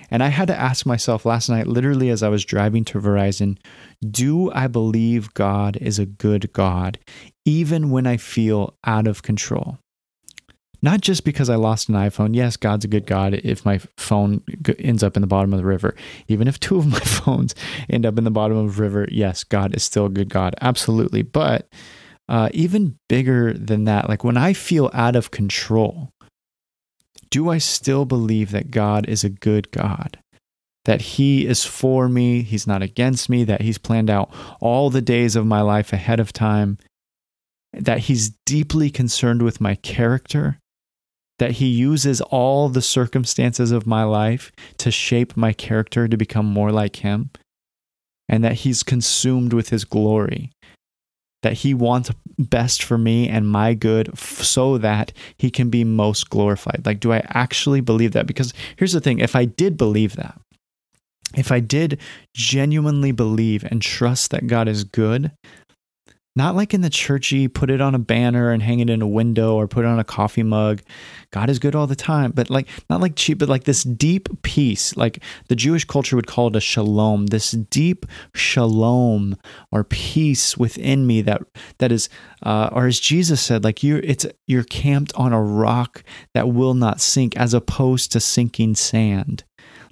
And 0.09 0.23
I 0.23 0.29
had 0.29 0.47
to 0.49 0.57
ask 0.57 0.87
myself 0.87 1.27
last 1.27 1.49
night, 1.49 1.67
literally 1.67 2.11
as 2.11 2.23
I 2.23 2.29
was 2.29 2.45
driving 2.45 2.85
to 2.87 3.01
Verizon, 3.01 3.59
do 4.09 4.53
I 4.53 4.69
believe 4.69 5.35
God 5.35 5.77
is 5.79 5.99
a 5.99 6.07
good 6.07 6.53
God, 6.53 7.01
even 7.45 7.91
when 7.91 8.07
I 8.07 8.19
feel 8.19 8.77
out 8.87 9.09
of 9.09 9.23
control? 9.23 9.79
Not 10.85 11.01
just 11.01 11.25
because 11.25 11.49
I 11.49 11.55
lost 11.55 11.89
an 11.89 11.95
iPhone. 11.95 12.37
Yes, 12.37 12.59
God's 12.59 12.85
a 12.85 12.89
good 12.89 13.07
God 13.07 13.33
if 13.43 13.65
my 13.65 13.79
phone 13.97 14.43
ends 14.79 15.03
up 15.03 15.17
in 15.17 15.23
the 15.23 15.27
bottom 15.27 15.55
of 15.55 15.59
the 15.59 15.65
river. 15.65 15.97
Even 16.29 16.47
if 16.47 16.61
two 16.61 16.77
of 16.77 16.87
my 16.87 16.99
phones 17.01 17.55
end 17.89 18.05
up 18.05 18.19
in 18.19 18.25
the 18.25 18.31
bottom 18.31 18.59
of 18.59 18.77
the 18.77 18.83
river, 18.83 19.09
yes, 19.11 19.45
God 19.45 19.75
is 19.75 19.83
still 19.83 20.05
a 20.05 20.11
good 20.11 20.29
God. 20.29 20.55
Absolutely. 20.61 21.23
But 21.23 21.71
uh, 22.29 22.51
even 22.53 22.99
bigger 23.09 23.55
than 23.55 23.85
that, 23.85 24.11
like 24.11 24.25
when 24.25 24.37
I 24.37 24.53
feel 24.53 24.91
out 24.93 25.17
of 25.17 25.31
control, 25.31 26.11
do 27.31 27.49
I 27.49 27.57
still 27.57 28.05
believe 28.05 28.51
that 28.51 28.71
God 28.71 29.09
is 29.09 29.25
a 29.25 29.31
good 29.31 29.71
God? 29.71 30.19
That 30.85 31.01
He 31.01 31.47
is 31.47 31.65
for 31.65 32.11
me, 32.11 32.43
He's 32.43 32.67
not 32.67 32.83
against 32.83 33.31
me, 33.31 33.45
that 33.45 33.63
He's 33.63 33.79
planned 33.79 34.11
out 34.11 34.31
all 34.61 34.91
the 34.91 35.01
days 35.01 35.35
of 35.35 35.47
my 35.47 35.63
life 35.63 35.95
ahead 35.95 36.21
of 36.21 36.31
time, 36.31 36.77
that 37.73 38.01
He's 38.01 38.33
deeply 38.45 38.91
concerned 38.91 39.41
with 39.41 39.63
my 39.63 39.77
character, 39.77 40.61
that 41.39 41.53
He 41.53 41.67
uses 41.67 42.21
all 42.21 42.69
the 42.69 42.83
circumstances 42.83 43.71
of 43.71 43.87
my 43.87 44.05
life 44.05 44.53
to 44.79 44.91
shape 44.91 45.37
my 45.37 45.53
character 45.53 46.09
to 46.09 46.17
become 46.17 46.47
more 46.47 46.73
like 46.73 46.97
Him, 46.97 47.31
and 48.29 48.45
that 48.45 48.55
He's 48.55 48.83
consumed 48.83 49.53
with 49.53 49.71
His 49.71 49.85
glory 49.85 50.53
that 51.45 51.53
he 51.53 51.75
wants 51.75 52.11
best 52.39 52.83
for 52.83 52.97
me 52.99 53.29
and 53.29 53.47
my 53.47 53.75
good 53.75 54.09
f- 54.09 54.43
so 54.43 54.79
that 54.79 55.13
he 55.37 55.51
can 55.51 55.69
be 55.69 55.85
most 55.85 56.31
glorified. 56.31 56.81
Like, 56.85 57.01
do 57.01 57.13
I 57.13 57.23
actually 57.29 57.83
believe 57.83 58.13
that? 58.13 58.27
Because 58.27 58.55
here's 58.77 58.95
the 58.95 59.01
thing 59.01 59.19
if 59.19 59.37
I 59.37 59.45
did 59.45 59.77
believe 59.77 60.17
that, 60.17 60.41
if 61.37 61.53
I 61.53 61.61
did 61.61 62.01
genuinely 62.35 63.13
believe 63.13 63.63
and 63.65 63.83
trust 63.83 64.31
that 64.31 64.47
God 64.47 64.69
is 64.69 64.85
good, 64.85 65.33
not 66.37 66.57
like 66.57 66.75
in 66.75 66.81
the 66.81 66.91
churchy, 66.91 67.47
put 67.47 67.71
it 67.71 67.81
on 67.81 67.95
a 67.95 67.99
banner 67.99 68.51
and 68.51 68.63
hang 68.63 68.81
it 68.81 68.91
in 68.91 69.03
a 69.03 69.07
window 69.07 69.55
or 69.55 69.69
put 69.69 69.85
it 69.85 69.89
on 69.89 70.01
a 70.01 70.05
coffee 70.05 70.43
mug. 70.43 70.83
God 71.31 71.49
is 71.49 71.59
good 71.59 71.75
all 71.77 71.87
the 71.87 71.95
time, 71.95 72.33
but 72.33 72.51
like 72.51 72.69
not 72.91 73.01
like 73.01 73.15
cheap, 73.15 73.39
but 73.39 73.49
like 73.49 73.65
this 73.65 73.85
deep 73.85 74.43
peace. 74.43 74.97
Like 74.97 75.23
the 75.49 75.57
Jewish 75.57 75.85
culture 75.85 76.17
would 76.17 76.27
call 76.27 76.49
it 76.49 76.57
a 76.57 76.61
shalom, 76.61 77.27
this 77.27 77.53
deep 77.53 78.05
shalom 78.35 79.37
or 79.71 79.85
peace 79.85 80.57
within 80.57 81.07
me 81.07 81.23
that 81.23 81.43
that 81.79 81.93
is, 81.93 82.09
uh, 82.43 82.69
or 82.73 82.87
as 82.87 82.99
Jesus 82.99 83.41
said, 83.41 83.63
like 83.63 83.83
you're 83.83 84.01
it's 84.01 84.27
you're 84.47 84.65
camped 84.65 85.13
on 85.15 85.33
a 85.33 85.43
rock 85.43 86.03
that 86.35 86.49
will 86.49 86.75
not 86.75 87.01
sink, 87.01 87.37
as 87.37 87.55
opposed 87.55 88.11
to 88.13 88.21
sinking 88.21 88.75
sand. 88.75 89.45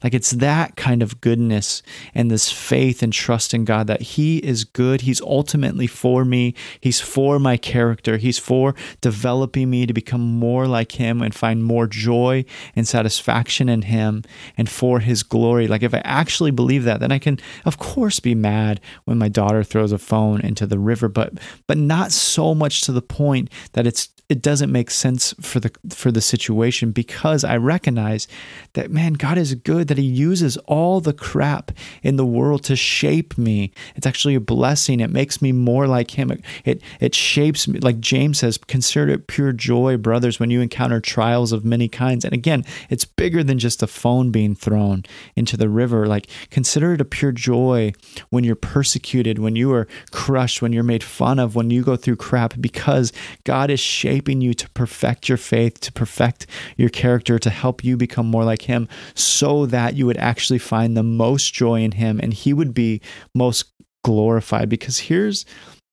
Like 0.03 0.15
it's 0.15 0.31
that 0.33 0.77
kind 0.77 1.03
of 1.03 1.21
goodness 1.21 1.83
and 2.15 2.31
this 2.31 2.51
faith 2.51 3.03
and 3.03 3.13
trust 3.13 3.55
in 3.55 3.65
God 3.65 3.87
that 3.87 4.03
He 4.03 4.39
is 4.39 4.65
good. 4.65 5.03
He's 5.03 5.21
ultimately 5.21 5.87
for 5.87 6.25
me. 6.25 6.55
He's 6.81 7.01
for 7.01 7.39
my 7.39 7.57
character. 7.57 8.17
He's 8.17 8.39
for 8.39 8.75
developing 9.01 9.71
me 9.71 9.87
to 9.87 9.93
become 9.93 10.21
more 10.21 10.67
like 10.67 10.93
Him 10.93 11.23
and 11.23 11.35
find 11.35 11.65
more 11.65 11.87
joy 11.87 12.45
and 12.75 12.87
satisfaction 12.87 13.69
in 13.69 13.83
Him 13.83 14.23
and 14.57 14.69
for 14.69 15.01
His 15.01 15.23
glory. 15.23 15.67
Like 15.67 15.83
if 15.83 15.95
I 15.95 16.03
actually 16.05 16.51
believe 16.51 16.85
that, 16.85 17.01
then 17.01 17.13
I 17.13 17.19
can, 17.19 17.39
of 17.65 17.79
course, 17.79 18.21
be 18.21 18.35
mad 18.35 18.81
when 19.05 19.19
my 19.19 19.29
daughter 19.29 19.63
throws 19.63 19.93
a 19.93 19.99
phone 19.99 20.41
into 20.41 20.67
the 20.67 20.79
river, 20.79 21.09
but 21.09 21.35
but 21.67 21.79
not 21.79 22.13
so 22.13 22.55
much 22.55 22.83
to 22.83 22.93
the 22.93 23.03
point 23.03 23.51
that 23.73 23.87
it's 23.87 24.09
it 24.29 24.41
doesn't 24.41 24.73
make 24.73 24.91
sense 24.91 25.35
for 25.41 25.61
the 25.61 25.71
for 25.91 26.11
the 26.11 26.23
situation 26.23 26.91
because 26.91 27.45
I 27.45 27.59
recognize 27.59 28.27
that 28.73 28.91
man 28.91 29.13
God 29.13 29.37
is 29.37 29.55
good 29.55 29.89
that 29.89 29.99
he 29.99 30.05
uses 30.05 30.57
all 30.59 31.01
the 31.01 31.13
crap 31.13 31.71
in 32.03 32.17
the 32.17 32.25
world 32.25 32.65
to 32.65 32.77
shape 32.77 33.37
me. 33.37 33.73
It's 33.95 34.07
actually 34.07 34.35
a 34.35 34.41
blessing. 34.41 35.01
It 35.01 35.11
makes 35.11 35.43
me 35.43 35.53
more 35.53 35.87
like 35.87 36.13
him. 36.13 36.31
It 36.65 36.83
it, 36.99 37.15
shapes 37.15 37.69
me 37.69 37.79
like 37.81 38.01
James 38.01 38.39
says 38.39 38.57
consider 38.57 39.11
it 39.11 39.27
pure 39.27 39.53
joy 39.53 39.99
brothers 39.99 40.41
when 40.41 40.51
you 40.51 40.63
encounter 40.63 41.01
trials 41.01 41.53
of 41.53 41.65
many 41.65 41.89
kinds. 41.89 42.25
And 42.25 42.33
again, 42.33 42.65
it's 42.89 43.05
bigger 43.05 43.45
than 43.45 43.59
just 43.59 43.83
a 43.83 43.87
phone 43.87 44.31
being 44.31 44.55
thrown 44.55 45.05
into 45.37 45.59
the 45.59 45.69
river. 45.69 46.07
Like 46.07 46.29
consider 46.49 46.95
it 46.95 47.03
a 47.03 47.05
pure 47.05 47.33
joy 47.33 47.93
when 48.31 48.45
you're 48.45 48.57
persecuted, 48.57 49.39
when 49.39 49.57
you 49.57 49.73
are 49.75 49.87
crushed, 50.11 50.63
when 50.63 50.73
you're 50.73 50.83
made 50.83 51.05
fun 51.05 51.39
of, 51.39 51.55
when 51.55 51.69
you 51.69 51.83
go 51.83 51.97
through 51.97 52.17
crap 52.17 52.55
because 52.61 53.13
God 53.45 53.71
is 53.71 53.81
shaping 53.81 54.12
shaping 54.13 54.43
you 54.43 54.53
to 54.53 54.69
perfect 54.71 55.27
your 55.27 55.39
faith, 55.39 55.81
to 55.81 55.91
perfect 55.91 56.47
your 56.77 56.91
character, 56.91 57.39
to 57.39 57.49
help 57.49 57.83
you 57.83 57.97
become 57.97 58.27
more 58.27 58.45
like 58.45 58.63
Him, 58.63 58.87
so 59.15 59.65
that 59.67 59.95
you 59.95 60.05
would 60.05 60.19
actually 60.19 60.59
find 60.59 60.95
the 60.95 61.03
most 61.03 61.55
joy 61.55 61.81
in 61.81 61.93
Him 61.93 62.21
and 62.23 62.35
He 62.35 62.53
would 62.53 62.75
be 62.75 63.01
most 63.35 63.73
glorified. 64.05 64.69
Because 64.69 64.99
here's 64.99 65.47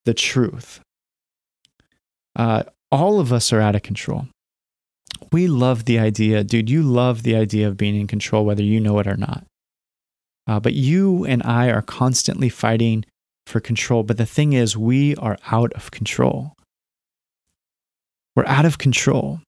the 0.03 0.13
truth 0.13 0.81
uh, 2.35 2.63
all 2.91 3.21
of 3.21 3.31
us 3.31 3.53
are 3.53 3.61
out 3.61 3.75
of 3.75 3.83
control. 3.83 4.27
We 5.31 5.47
love 5.47 5.85
the 5.85 5.99
idea, 5.99 6.43
dude, 6.43 6.69
you 6.69 6.81
love 6.81 7.23
the 7.23 7.35
idea 7.35 7.69
of 7.69 7.77
being 7.77 7.95
in 7.95 8.07
control, 8.07 8.43
whether 8.43 8.63
you 8.63 8.81
know 8.81 8.99
it 8.99 9.07
or 9.07 9.17
not. 9.17 9.45
Uh, 10.45 10.59
but 10.59 10.73
you 10.73 11.23
and 11.25 11.41
I 11.43 11.69
are 11.69 11.81
constantly 11.81 12.49
fighting 12.49 13.05
for 13.45 13.59
control. 13.61 14.03
But 14.03 14.17
the 14.17 14.25
thing 14.25 14.53
is, 14.53 14.75
we 14.75 15.15
are 15.15 15.37
out 15.51 15.71
of 15.73 15.91
control. 15.91 16.55
We're 18.35 18.45
out 18.45 18.65
of 18.65 18.77
control. 18.77 19.39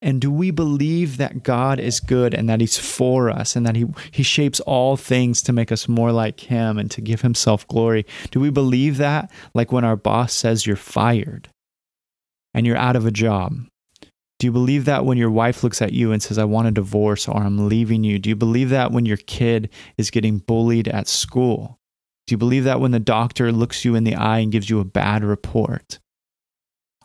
And 0.00 0.20
do 0.20 0.30
we 0.30 0.52
believe 0.52 1.16
that 1.16 1.42
God 1.42 1.80
is 1.80 1.98
good 1.98 2.32
and 2.32 2.48
that 2.48 2.60
He's 2.60 2.78
for 2.78 3.30
us 3.30 3.56
and 3.56 3.66
that 3.66 3.74
He, 3.74 3.86
he 4.12 4.22
shapes 4.22 4.60
all 4.60 4.96
things 4.96 5.42
to 5.42 5.52
make 5.52 5.72
us 5.72 5.88
more 5.88 6.12
like 6.12 6.40
Him 6.40 6.78
and 6.78 6.90
to 6.92 7.00
give 7.00 7.22
Himself 7.22 7.66
glory? 7.66 8.06
Do 8.30 8.38
we 8.38 8.50
believe 8.50 8.96
that? 8.98 9.30
Like 9.54 9.72
when 9.72 9.84
our 9.84 9.96
boss 9.96 10.32
says 10.32 10.66
you're 10.66 10.76
fired 10.76 11.48
and 12.54 12.66
you're 12.66 12.76
out 12.76 12.96
of 12.96 13.06
a 13.06 13.10
job? 13.10 13.54
Do 14.38 14.46
you 14.46 14.52
believe 14.52 14.84
that 14.84 15.04
when 15.04 15.18
your 15.18 15.32
wife 15.32 15.64
looks 15.64 15.82
at 15.82 15.92
you 15.92 16.12
and 16.12 16.22
says, 16.22 16.38
I 16.38 16.44
want 16.44 16.68
a 16.68 16.72
divorce 16.72 17.26
or 17.26 17.38
I'm 17.38 17.68
leaving 17.68 18.04
you? 18.04 18.20
Do 18.20 18.28
you 18.28 18.36
believe 18.36 18.70
that 18.70 18.92
when 18.92 19.04
your 19.04 19.16
kid 19.16 19.68
is 19.96 20.12
getting 20.12 20.38
bullied 20.38 20.86
at 20.86 21.08
school? 21.08 21.80
Do 22.28 22.34
you 22.34 22.38
believe 22.38 22.62
that 22.64 22.78
when 22.78 22.92
the 22.92 23.00
doctor 23.00 23.50
looks 23.50 23.84
you 23.84 23.96
in 23.96 24.04
the 24.04 24.14
eye 24.14 24.38
and 24.38 24.52
gives 24.52 24.70
you 24.70 24.78
a 24.78 24.84
bad 24.84 25.24
report? 25.24 25.98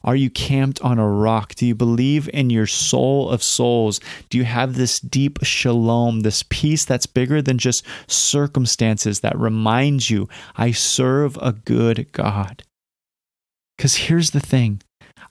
Are 0.03 0.15
you 0.15 0.29
camped 0.29 0.81
on 0.81 0.99
a 0.99 1.07
rock? 1.07 1.55
Do 1.55 1.65
you 1.65 1.75
believe 1.75 2.29
in 2.33 2.49
your 2.49 2.67
soul 2.67 3.29
of 3.29 3.41
souls? 3.41 3.99
Do 4.29 4.37
you 4.37 4.43
have 4.43 4.75
this 4.75 4.99
deep 4.99 5.39
shalom, 5.43 6.21
this 6.21 6.43
peace 6.49 6.85
that's 6.85 7.05
bigger 7.05 7.41
than 7.41 7.57
just 7.57 7.85
circumstances 8.07 9.21
that 9.21 9.37
reminds 9.37 10.09
you, 10.09 10.27
I 10.55 10.71
serve 10.71 11.37
a 11.41 11.53
good 11.53 12.11
God? 12.11 12.63
Because 13.77 13.95
here's 13.95 14.31
the 14.31 14.39
thing 14.39 14.81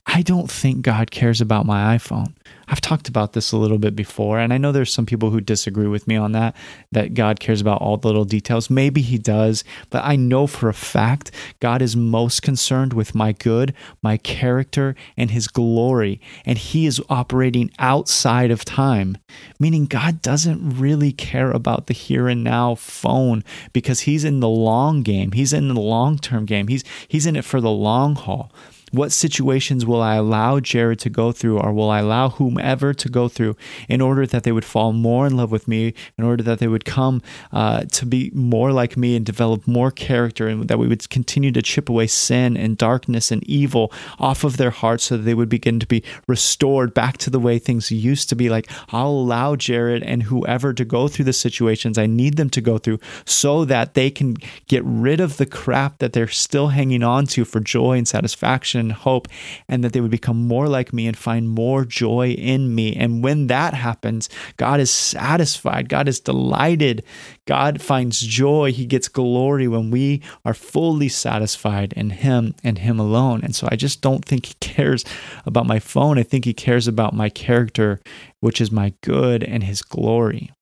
I 0.07 0.23
don't 0.23 0.51
think 0.51 0.83
God 0.83 1.11
cares 1.11 1.41
about 1.41 1.65
my 1.65 1.97
iPhone. 1.97 2.35
I've 2.69 2.81
talked 2.81 3.09
about 3.09 3.35
this 3.35 3.53
a 3.53 3.57
little 3.57 3.79
bit 3.79 3.95
before, 3.95 4.39
and 4.39 4.53
I 4.53 4.59
know 4.59 4.73
there's 4.73 4.93
some 4.93 5.07
people 5.07 5.31
who 5.31 5.41
disagree 5.41 5.87
with 5.87 6.07
me 6.07 6.17
on 6.17 6.33
that, 6.33 6.57
that 6.91 7.15
God 7.15 7.39
cares 7.39 7.61
about 7.61 7.81
all 7.81 7.97
the 7.97 8.09
little 8.09 8.25
details. 8.25 8.71
Maybe 8.71 9.03
He 9.03 9.19
does, 9.19 9.63
but 9.91 10.05
I 10.05 10.17
know 10.17 10.47
for 10.47 10.69
a 10.69 10.75
fact 10.75 11.31
God 11.61 11.83
is 11.83 11.97
most 11.97 12.43
concerned 12.43 12.95
with 12.95 13.15
my 13.15 13.33
good, 13.33 13.75
my 14.03 14.17
character, 14.17 14.95
and 15.17 15.31
His 15.31 15.49
glory, 15.49 16.21
and 16.45 16.59
He 16.59 16.87
is 16.87 17.01
operating 17.09 17.71
outside 17.79 18.51
of 18.51 18.65
time, 18.65 19.19
meaning 19.61 19.87
God 19.87 20.23
doesn't 20.23 20.79
really 20.79 21.13
care 21.13 21.51
about 21.51 21.87
the 21.87 21.95
here 21.95 22.29
and 22.29 22.43
now 22.43 22.75
phone 22.75 23.45
because 23.73 24.01
He's 24.01 24.25
in 24.25 24.41
the 24.41 24.49
long 24.49 25.03
game, 25.03 25.33
He's 25.33 25.53
in 25.53 25.69
the 25.69 25.81
long 25.81 26.19
term 26.19 26.47
game, 26.47 26.69
He's, 26.69 26.85
he's 27.07 27.27
in 27.27 27.37
it 27.37 27.45
for 27.45 27.61
the 27.61 27.71
long 27.71 28.15
haul. 28.15 28.51
What 28.93 29.11
situations 29.11 29.87
will 29.87 30.03
I 30.03 30.17
allow 30.17 30.61
Jerrad 30.61 30.99
to 30.99 31.09
go 31.11 31.33
through, 31.33 31.59
or 31.59 31.73
will 31.73 31.89
I 31.89 32.01
allow 32.01 32.29
whomever 32.29 32.93
to 32.93 33.09
go 33.09 33.27
through 33.27 33.57
in 33.89 34.03
order 34.03 34.27
that 34.27 34.43
they 34.45 34.53
would 34.53 34.67
fall 34.67 34.93
more 34.93 35.27
in 35.27 35.35
love 35.35 35.51
with 35.51 35.67
me, 35.67 35.95
in 36.19 36.25
order 36.25 36.43
that 36.43 36.59
they 36.59 36.69
would 36.69 36.85
come 36.85 37.23
uh, 37.53 37.85
to 37.93 38.05
be 38.05 38.31
more 38.35 38.71
like 38.71 38.99
me 38.99 39.17
and 39.17 39.25
develop 39.25 39.67
more 39.67 39.91
character, 39.91 40.47
and 40.47 40.69
that 40.69 40.79
we 40.79 40.87
would 40.87 41.09
continue 41.09 41.51
to 41.53 41.63
chip 41.63 41.89
away 41.89 42.07
sin 42.07 42.55
and 42.55 42.77
darkness 42.77 43.31
and 43.31 43.43
evil 43.45 43.91
off 44.19 44.45
of 44.45 44.59
their 44.59 44.71
hearts 44.71 45.05
so 45.05 45.17
that 45.17 45.23
they 45.23 45.33
would 45.33 45.49
begin 45.49 45.81
to 45.81 45.87
be 45.87 46.05
restored 46.29 46.93
back 46.93 47.17
to 47.17 47.31
the 47.31 47.41
way 47.41 47.59
things 47.59 47.91
used 47.91 48.29
to 48.29 48.37
be? 48.37 48.51
Like, 48.51 48.71
I'll 48.91 49.09
allow 49.09 49.57
Jerrad 49.57 50.03
and 50.05 50.25
whoever 50.25 50.75
to 50.75 50.85
go 50.85 51.09
through 51.09 51.25
the 51.25 51.33
situations 51.33 51.97
I 51.97 52.05
need 52.05 52.37
them 52.37 52.51
to 52.51 52.61
go 52.61 52.77
through 52.77 52.99
so 53.25 53.65
that 53.65 53.95
they 53.95 54.11
can 54.11 54.37
get 54.69 54.85
rid 54.85 55.19
of 55.19 55.39
the 55.39 55.47
crap 55.47 55.99
that 56.01 56.13
they're 56.13 56.29
still 56.29 56.69
hanging 56.69 57.03
on 57.03 57.25
to 57.29 57.47
for 57.47 57.61
joy 57.61 57.97
and 57.97 58.07
satisfaction 58.07 58.82
and 58.83 58.93
hope, 58.93 59.29
and 59.69 59.83
that 59.83 59.93
they 59.93 60.01
would 60.01 60.11
become 60.11 60.47
more 60.47 60.69
like 60.69 60.93
me 60.93 61.07
and 61.07 61.17
find 61.17 61.49
more 61.49 61.85
joy 61.85 62.31
in 62.31 62.75
me. 62.75 62.95
And 62.95 63.23
when 63.25 63.47
that 63.47 63.75
happens, 63.75 64.29
God 64.57 64.81
is 64.81 64.91
satisfied, 64.91 65.89
God 65.89 66.09
is 66.09 66.21
delighted, 66.21 67.05
God 67.47 67.81
finds 67.81 68.21
joy, 68.21 68.73
He 68.73 68.85
gets 68.85 69.09
glory 69.09 69.67
when 69.67 69.91
we 69.91 70.23
are 70.45 70.55
fully 70.55 71.09
satisfied 71.09 71.93
in 71.95 72.11
Him 72.11 72.55
and 72.63 72.79
Him 72.79 73.01
alone. 73.01 73.41
And 73.43 73.55
so 73.55 73.69
I 73.71 73.77
just 73.77 74.03
don't 74.03 74.25
think 74.25 74.47
He 74.47 74.55
cares 74.61 75.05
about 75.47 75.67
my 75.67 75.79
phone. 75.79 76.19
I 76.19 76.23
think 76.23 76.45
He 76.45 76.55
cares 76.55 76.87
about 76.87 77.15
my 77.15 77.29
character, 77.29 78.01
which 78.41 78.61
is 78.61 78.71
my 78.71 78.93
good 79.03 79.43
and 79.43 79.65
His 79.65 79.83
glory. 79.83 80.53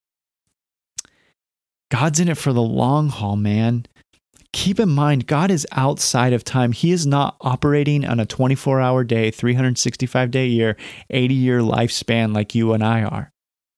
God's 1.90 2.20
in 2.20 2.28
it 2.28 2.38
for 2.38 2.52
the 2.52 2.62
long 2.62 3.08
haul, 3.08 3.36
man 3.36 3.86
keep 4.52 4.80
in 4.80 4.90
mind, 4.90 5.26
God 5.26 5.50
is 5.50 5.66
outside 5.72 6.32
of 6.32 6.44
time. 6.44 6.72
He 6.72 6.92
is 6.92 7.06
not 7.06 7.36
operating 7.40 8.04
on 8.04 8.20
a 8.20 8.26
24 8.26 8.80
hour 8.80 9.04
day, 9.04 9.30
365 9.30 10.30
day 10.30 10.46
year, 10.46 10.76
80 11.10 11.34
year 11.34 11.60
lifespan 11.60 12.34
like 12.34 12.54
you 12.54 12.72
and 12.72 12.82
I 12.82 13.02
are. 13.02 13.30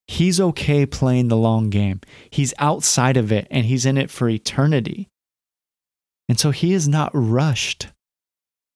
He's 0.07 0.41
okay 0.41 0.85
playing 0.85 1.29
the 1.29 1.37
long 1.37 1.71
game. 1.71 2.01
He's 2.31 2.55
outside 2.59 3.17
of 3.17 3.33
it 3.33 3.47
and 3.51 3.65
he's 3.67 3.87
in 3.87 3.97
it 3.97 4.11
for 4.11 4.29
eternity. 4.29 5.09
And 6.29 6.39
so 6.39 6.51
he 6.51 6.73
is 6.73 6.89
not 6.89 7.11
rushed. 7.15 7.89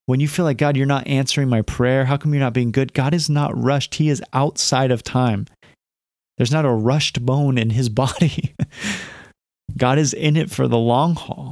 When 0.05 0.19
you 0.19 0.27
feel 0.27 0.45
like, 0.45 0.57
God, 0.57 0.77
you're 0.77 0.85
not 0.85 1.05
answering 1.07 1.49
my 1.49 1.61
prayer, 1.61 2.05
how 2.05 2.15
come 2.15 2.33
you're 2.33 2.39
not 2.39 2.53
being 2.53 2.71
good? 2.71 2.93
God 2.93 3.13
is 3.13 3.29
not 3.29 3.61
rushed. 3.61 3.95
He 3.95 4.09
is 4.09 4.23
outside 4.31 4.89
of 4.89 5.03
time. 5.03 5.47
There's 6.37 6.51
not 6.51 6.65
a 6.65 6.71
rushed 6.71 7.25
bone 7.25 7.57
in 7.57 7.71
his 7.71 7.89
body. 8.03 8.55
God 9.75 9.97
is 9.99 10.13
in 10.13 10.37
it 10.37 10.49
for 10.49 10.67
the 10.67 10.77
long 10.77 11.15
haul. 11.15 11.46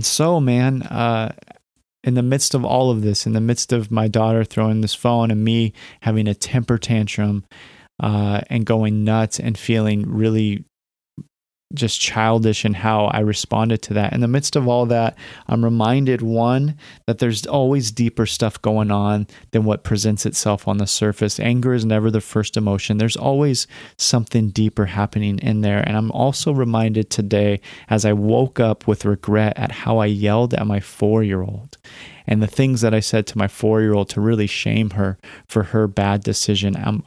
And 0.00 0.06
so, 0.06 0.40
man, 0.40 0.80
uh, 0.84 1.34
in 2.02 2.14
the 2.14 2.22
midst 2.22 2.54
of 2.54 2.64
all 2.64 2.90
of 2.90 3.02
this, 3.02 3.26
in 3.26 3.34
the 3.34 3.40
midst 3.42 3.70
of 3.70 3.90
my 3.90 4.08
daughter 4.08 4.44
throwing 4.44 4.80
this 4.80 4.94
phone 4.94 5.30
and 5.30 5.44
me 5.44 5.74
having 6.00 6.26
a 6.26 6.32
temper 6.32 6.78
tantrum 6.78 7.44
uh, 8.02 8.40
and 8.48 8.64
going 8.64 9.04
nuts 9.04 9.38
and 9.38 9.58
feeling 9.58 10.10
really 10.10 10.64
just 11.74 12.00
childish 12.00 12.64
in 12.64 12.74
how 12.74 13.06
I 13.06 13.20
responded 13.20 13.82
to 13.82 13.94
that. 13.94 14.12
In 14.12 14.20
the 14.20 14.28
midst 14.28 14.56
of 14.56 14.66
all 14.66 14.86
that, 14.86 15.16
I'm 15.46 15.64
reminded 15.64 16.20
one, 16.20 16.76
that 17.06 17.18
there's 17.18 17.46
always 17.46 17.92
deeper 17.92 18.26
stuff 18.26 18.60
going 18.60 18.90
on 18.90 19.26
than 19.52 19.64
what 19.64 19.84
presents 19.84 20.26
itself 20.26 20.66
on 20.66 20.78
the 20.78 20.86
surface. 20.86 21.38
Anger 21.38 21.72
is 21.72 21.84
never 21.84 22.10
the 22.10 22.20
first 22.20 22.56
emotion, 22.56 22.98
there's 22.98 23.16
always 23.16 23.66
something 23.96 24.50
deeper 24.50 24.86
happening 24.86 25.38
in 25.38 25.60
there. 25.60 25.80
And 25.86 25.96
I'm 25.96 26.10
also 26.12 26.52
reminded 26.52 27.10
today 27.10 27.60
as 27.88 28.04
I 28.04 28.12
woke 28.12 28.58
up 28.58 28.86
with 28.86 29.04
regret 29.04 29.52
at 29.56 29.70
how 29.70 29.98
I 29.98 30.06
yelled 30.06 30.54
at 30.54 30.66
my 30.66 30.80
four 30.80 31.22
year 31.22 31.42
old 31.42 31.76
and 32.30 32.40
the 32.40 32.46
things 32.46 32.80
that 32.80 32.94
I 32.94 33.00
said 33.00 33.26
to 33.26 33.38
my 33.38 33.48
four 33.48 33.80
year 33.80 33.92
old 33.92 34.08
to 34.10 34.20
really 34.20 34.46
shame 34.46 34.90
her 34.90 35.18
for 35.48 35.64
her 35.64 35.88
bad 35.88 36.22
decision. 36.22 36.76
Um, 36.76 37.04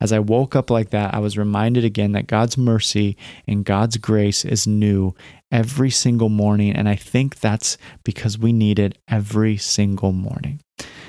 as 0.00 0.12
I 0.12 0.20
woke 0.20 0.54
up 0.54 0.70
like 0.70 0.90
that, 0.90 1.12
I 1.12 1.18
was 1.18 1.36
reminded 1.36 1.84
again 1.84 2.12
that 2.12 2.28
God's 2.28 2.56
mercy 2.56 3.16
and 3.48 3.64
God's 3.64 3.96
grace 3.96 4.44
is 4.44 4.68
new 4.68 5.12
every 5.50 5.90
single 5.90 6.28
morning. 6.28 6.72
And 6.72 6.88
I 6.88 6.94
think 6.94 7.40
that's 7.40 7.76
because 8.04 8.38
we 8.38 8.52
need 8.52 8.78
it 8.78 8.96
every 9.08 9.56
single 9.56 10.12
morning. 10.12 10.60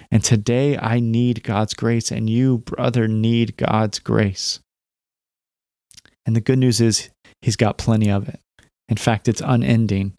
And 0.10 0.24
today 0.24 0.78
I 0.78 1.00
need 1.00 1.44
God's 1.44 1.74
grace, 1.74 2.12
and 2.12 2.30
you, 2.30 2.58
brother, 2.58 3.08
need 3.08 3.56
God's 3.56 4.00
grace. 4.00 4.60
And 6.26 6.36
the 6.36 6.42
good 6.42 6.60
news 6.60 6.82
is 6.82 7.10
he's 7.42 7.56
got 7.56 7.78
plenty 7.78 8.10
of 8.10 8.28
it. 8.28 8.40
In 8.90 8.98
fact, 8.98 9.30
it's 9.30 9.42
unending. 9.42 10.18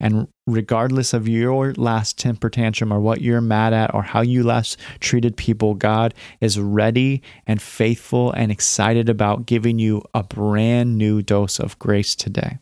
And 0.00 0.28
regardless 0.46 1.12
of 1.12 1.28
your 1.28 1.74
last 1.74 2.18
temper 2.18 2.48
tantrum 2.48 2.92
or 2.92 3.00
what 3.00 3.20
you're 3.20 3.40
mad 3.40 3.72
at 3.72 3.92
or 3.94 4.02
how 4.02 4.20
you 4.20 4.44
last 4.44 4.78
treated 5.00 5.36
people, 5.36 5.74
God 5.74 6.14
is 6.40 6.58
ready 6.58 7.22
and 7.46 7.60
faithful 7.60 8.30
and 8.32 8.52
excited 8.52 9.08
about 9.08 9.46
giving 9.46 9.78
you 9.78 10.02
a 10.14 10.22
brand 10.22 10.98
new 10.98 11.20
dose 11.20 11.58
of 11.58 11.78
grace 11.78 12.14
today. 12.14 12.58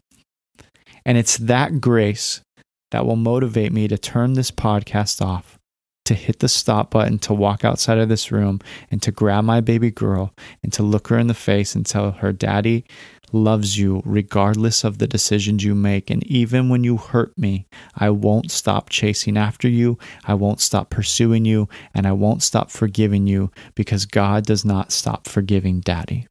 And 1.04 1.18
it's 1.18 1.36
that 1.38 1.80
grace 1.80 2.40
that 2.90 3.04
will 3.06 3.16
motivate 3.16 3.72
me 3.72 3.86
to 3.88 3.98
turn 3.98 4.32
this 4.32 4.50
podcast 4.50 5.20
off, 5.20 5.58
to 6.04 6.14
hit 6.14 6.38
the 6.38 6.48
stop 6.48 6.90
button, 6.90 7.18
to 7.18 7.34
walk 7.34 7.64
outside 7.64 7.98
of 7.98 8.08
this 8.08 8.32
room 8.32 8.60
and 8.90 9.02
to 9.02 9.12
grab 9.12 9.44
my 9.44 9.60
baby 9.60 9.90
girl 9.90 10.32
and 10.62 10.72
to 10.72 10.82
look 10.82 11.08
her 11.08 11.18
in 11.18 11.26
the 11.26 11.34
face 11.34 11.74
and 11.74 11.84
tell 11.84 12.12
her, 12.12 12.32
Daddy, 12.32 12.84
loves 13.32 13.78
you 13.78 14.02
regardless 14.04 14.84
of 14.84 14.98
the 14.98 15.06
decisions 15.06 15.64
you 15.64 15.74
make. 15.74 16.10
And 16.10 16.26
even 16.26 16.68
when 16.68 16.84
you 16.84 16.96
hurt 16.96 17.36
me, 17.36 17.66
I 17.94 18.10
won't 18.10 18.50
stop 18.50 18.88
chasing 18.88 19.36
after 19.36 19.68
you. 19.68 19.98
I 20.24 20.34
won't 20.34 20.60
stop 20.60 20.90
pursuing 20.90 21.44
you. 21.44 21.68
And 21.94 22.06
I 22.06 22.12
won't 22.12 22.42
stop 22.42 22.70
forgiving 22.70 23.26
you 23.26 23.50
because 23.74 24.06
God 24.06 24.44
does 24.44 24.64
not 24.64 24.92
stop 24.92 25.26
forgiving 25.26 25.80
daddy. 25.80 26.26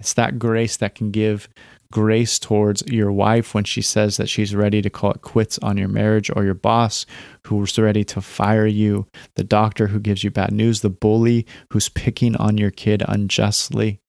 It's 0.00 0.14
that 0.14 0.38
grace 0.38 0.76
that 0.76 0.94
can 0.94 1.10
give 1.10 1.48
grace 1.90 2.38
towards 2.38 2.86
your 2.86 3.10
wife 3.10 3.54
when 3.54 3.64
she 3.64 3.82
says 3.82 4.16
that 4.16 4.28
she's 4.28 4.54
ready 4.54 4.82
to 4.82 4.90
call 4.90 5.12
it 5.12 5.22
quits 5.22 5.58
on 5.58 5.76
your 5.76 5.88
marriage, 5.88 6.30
or 6.36 6.44
your 6.44 6.54
boss 6.54 7.06
who's 7.46 7.78
ready 7.78 8.04
to 8.04 8.20
fire 8.20 8.66
you, 8.66 9.06
the 9.34 9.44
doctor 9.44 9.88
who 9.88 9.98
gives 9.98 10.22
you 10.22 10.30
bad 10.30 10.52
news, 10.52 10.82
the 10.82 10.90
bully 10.90 11.46
who's 11.72 11.88
picking 11.88 12.36
on 12.36 12.58
your 12.58 12.70
kid 12.70 13.02
unjustly. 13.08 14.00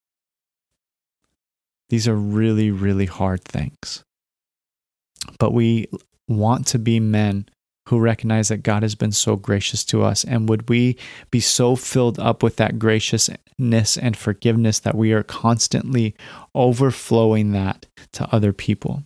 These 1.89 2.07
are 2.07 2.15
really, 2.15 2.71
really 2.71 3.05
hard 3.05 3.43
things. 3.43 4.03
But 5.39 5.53
we 5.53 5.87
want 6.27 6.67
to 6.67 6.79
be 6.79 6.99
men 6.99 7.47
who 7.89 7.99
recognize 7.99 8.49
that 8.49 8.63
God 8.63 8.83
has 8.83 8.93
been 8.93 9.11
so 9.11 9.35
gracious 9.35 9.83
to 9.85 10.03
us. 10.03 10.23
And 10.23 10.47
would 10.47 10.69
we 10.69 10.95
be 11.31 11.39
so 11.39 11.75
filled 11.75 12.19
up 12.19 12.43
with 12.43 12.57
that 12.57 12.77
graciousness 12.77 13.97
and 13.97 14.15
forgiveness 14.15 14.79
that 14.79 14.95
we 14.95 15.11
are 15.11 15.23
constantly 15.23 16.15
overflowing 16.53 17.51
that 17.53 17.87
to 18.13 18.31
other 18.33 18.53
people? 18.53 19.03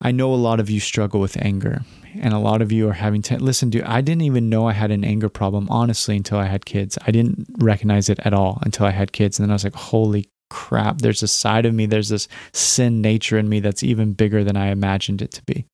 I 0.00 0.12
know 0.12 0.32
a 0.32 0.36
lot 0.36 0.60
of 0.60 0.68
you 0.68 0.78
struggle 0.78 1.20
with 1.20 1.36
anger, 1.38 1.82
and 2.20 2.34
a 2.34 2.38
lot 2.38 2.60
of 2.60 2.70
you 2.70 2.88
are 2.88 2.94
having 2.94 3.22
to 3.22 3.38
listen 3.38 3.70
to. 3.72 3.90
I 3.90 4.02
didn't 4.02 4.22
even 4.22 4.50
know 4.50 4.68
I 4.68 4.72
had 4.72 4.90
an 4.90 5.04
anger 5.04 5.28
problem, 5.28 5.68
honestly, 5.70 6.16
until 6.16 6.38
I 6.38 6.46
had 6.46 6.66
kids. 6.66 6.98
I 7.06 7.10
didn't 7.10 7.46
recognize 7.58 8.08
it 8.08 8.20
at 8.20 8.34
all 8.34 8.58
until 8.62 8.86
I 8.86 8.90
had 8.90 9.12
kids. 9.12 9.38
And 9.38 9.44
then 9.44 9.50
I 9.50 9.54
was 9.54 9.64
like, 9.64 9.74
holy 9.74 10.28
crap, 10.50 10.98
there's 10.98 11.22
a 11.22 11.28
side 11.28 11.66
of 11.66 11.74
me, 11.74 11.86
there's 11.86 12.08
this 12.08 12.28
sin 12.52 13.00
nature 13.00 13.38
in 13.38 13.48
me 13.48 13.60
that's 13.60 13.82
even 13.82 14.12
bigger 14.12 14.44
than 14.44 14.56
I 14.56 14.68
imagined 14.68 15.22
it 15.22 15.32
to 15.32 15.42
be. 15.44 15.66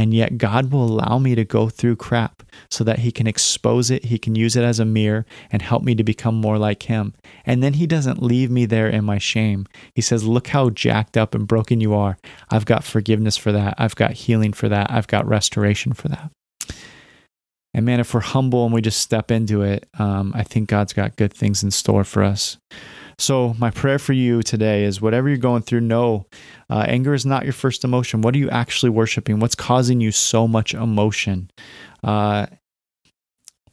And 0.00 0.14
yet, 0.14 0.38
God 0.38 0.72
will 0.72 0.84
allow 0.84 1.18
me 1.18 1.34
to 1.34 1.44
go 1.44 1.68
through 1.68 1.96
crap 1.96 2.42
so 2.70 2.82
that 2.84 3.00
He 3.00 3.12
can 3.12 3.26
expose 3.26 3.90
it, 3.90 4.06
He 4.06 4.18
can 4.18 4.34
use 4.34 4.56
it 4.56 4.64
as 4.64 4.80
a 4.80 4.86
mirror 4.86 5.26
and 5.52 5.60
help 5.60 5.82
me 5.82 5.94
to 5.94 6.02
become 6.02 6.36
more 6.36 6.56
like 6.56 6.84
Him. 6.84 7.12
And 7.44 7.62
then 7.62 7.74
He 7.74 7.86
doesn't 7.86 8.22
leave 8.22 8.50
me 8.50 8.64
there 8.64 8.88
in 8.88 9.04
my 9.04 9.18
shame. 9.18 9.66
He 9.94 10.00
says, 10.00 10.24
Look 10.24 10.46
how 10.46 10.70
jacked 10.70 11.18
up 11.18 11.34
and 11.34 11.46
broken 11.46 11.82
you 11.82 11.92
are. 11.92 12.16
I've 12.48 12.64
got 12.64 12.82
forgiveness 12.82 13.36
for 13.36 13.52
that. 13.52 13.74
I've 13.76 13.94
got 13.94 14.12
healing 14.12 14.54
for 14.54 14.70
that. 14.70 14.90
I've 14.90 15.06
got 15.06 15.28
restoration 15.28 15.92
for 15.92 16.08
that. 16.08 16.30
And 17.74 17.84
man, 17.84 18.00
if 18.00 18.14
we're 18.14 18.20
humble 18.20 18.64
and 18.64 18.72
we 18.72 18.80
just 18.80 19.02
step 19.02 19.30
into 19.30 19.60
it, 19.60 19.86
um, 19.98 20.32
I 20.34 20.44
think 20.44 20.70
God's 20.70 20.94
got 20.94 21.16
good 21.16 21.34
things 21.34 21.62
in 21.62 21.70
store 21.72 22.04
for 22.04 22.22
us. 22.22 22.56
So, 23.20 23.54
my 23.58 23.70
prayer 23.70 23.98
for 23.98 24.14
you 24.14 24.42
today 24.42 24.84
is 24.84 25.02
whatever 25.02 25.28
you're 25.28 25.36
going 25.36 25.60
through, 25.60 25.82
know 25.82 26.24
uh, 26.70 26.86
anger 26.88 27.12
is 27.12 27.26
not 27.26 27.44
your 27.44 27.52
first 27.52 27.84
emotion. 27.84 28.22
What 28.22 28.34
are 28.34 28.38
you 28.38 28.48
actually 28.48 28.88
worshiping? 28.88 29.40
What's 29.40 29.54
causing 29.54 30.00
you 30.00 30.10
so 30.10 30.48
much 30.48 30.72
emotion? 30.72 31.50
Uh, 32.02 32.46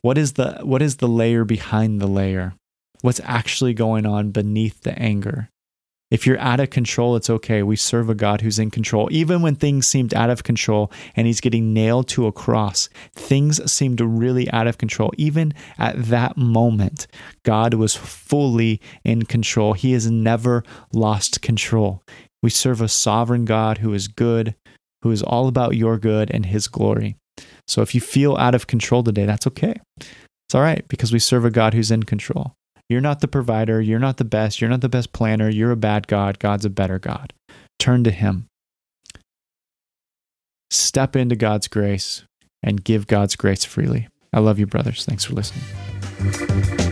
what 0.01 0.17
is 0.17 0.33
the 0.33 0.59
what 0.63 0.81
is 0.81 0.97
the 0.97 1.07
layer 1.07 1.45
behind 1.45 2.01
the 2.01 2.07
layer? 2.07 2.55
What's 2.99 3.21
actually 3.23 3.73
going 3.73 4.05
on 4.05 4.31
beneath 4.31 4.81
the 4.81 4.99
anger? 4.99 5.49
If 6.09 6.25
you're 6.25 6.39
out 6.39 6.61
of 6.61 6.69
control, 6.69 7.17
it's 7.17 7.29
okay. 7.29 7.63
We 7.63 7.75
serve 7.75 8.09
a 8.09 8.15
God 8.15 8.39
who's 8.39 8.59
in 8.59 8.71
control. 8.71 9.09
Even 9.11 9.41
when 9.41 9.55
things 9.55 9.87
seemed 9.87 10.13
out 10.13 10.29
of 10.29 10.43
control 10.43 10.89
and 11.15 11.27
he's 11.27 11.41
getting 11.41 11.73
nailed 11.73 12.07
to 12.09 12.27
a 12.27 12.31
cross, 12.31 12.87
things 13.13 13.59
seemed 13.69 13.99
really 13.99 14.49
out 14.51 14.67
of 14.67 14.77
control. 14.77 15.11
Even 15.17 15.53
at 15.77 16.01
that 16.05 16.37
moment, 16.37 17.07
God 17.43 17.73
was 17.73 17.93
fully 17.93 18.79
in 19.03 19.23
control. 19.23 19.73
He 19.73 19.91
has 19.91 20.09
never 20.09 20.63
lost 20.93 21.41
control. 21.41 22.01
We 22.41 22.51
serve 22.51 22.79
a 22.79 22.87
sovereign 22.87 23.43
God 23.43 23.79
who 23.79 23.93
is 23.93 24.07
good, 24.07 24.55
who 25.01 25.11
is 25.11 25.23
all 25.23 25.47
about 25.49 25.75
your 25.75 25.97
good 25.97 26.31
and 26.31 26.45
his 26.45 26.69
glory. 26.69 27.17
So 27.67 27.81
if 27.81 27.93
you 27.93 27.99
feel 27.99 28.37
out 28.37 28.55
of 28.55 28.67
control 28.67 29.03
today, 29.03 29.25
that's 29.25 29.47
okay. 29.47 29.75
It's 29.99 30.55
all 30.55 30.61
right 30.61 30.87
because 30.87 31.11
we 31.11 31.19
serve 31.19 31.43
a 31.43 31.51
God 31.51 31.73
who's 31.73 31.91
in 31.91 32.03
control. 32.03 32.53
You're 32.89 33.01
not 33.01 33.19
the 33.19 33.27
provider. 33.27 33.81
You're 33.81 33.99
not 33.99 34.17
the 34.17 34.25
best. 34.25 34.61
You're 34.61 34.69
not 34.69 34.81
the 34.81 34.89
best 34.89 35.11
planner. 35.11 35.49
You're 35.49 35.71
a 35.71 35.77
bad 35.77 36.07
God. 36.07 36.39
God's 36.39 36.65
a 36.65 36.69
better 36.69 36.99
God. 36.99 37.33
Turn 37.79 38.03
to 38.03 38.11
Him. 38.11 38.47
Step 40.69 41.15
into 41.15 41.35
God's 41.35 41.67
grace 41.67 42.23
and 42.63 42.83
give 42.83 43.07
God's 43.07 43.35
grace 43.35 43.65
freely. 43.65 44.07
I 44.33 44.39
love 44.39 44.59
you, 44.59 44.67
brothers. 44.67 45.05
Thanks 45.05 45.23
for 45.23 45.33
listening. 45.33 46.86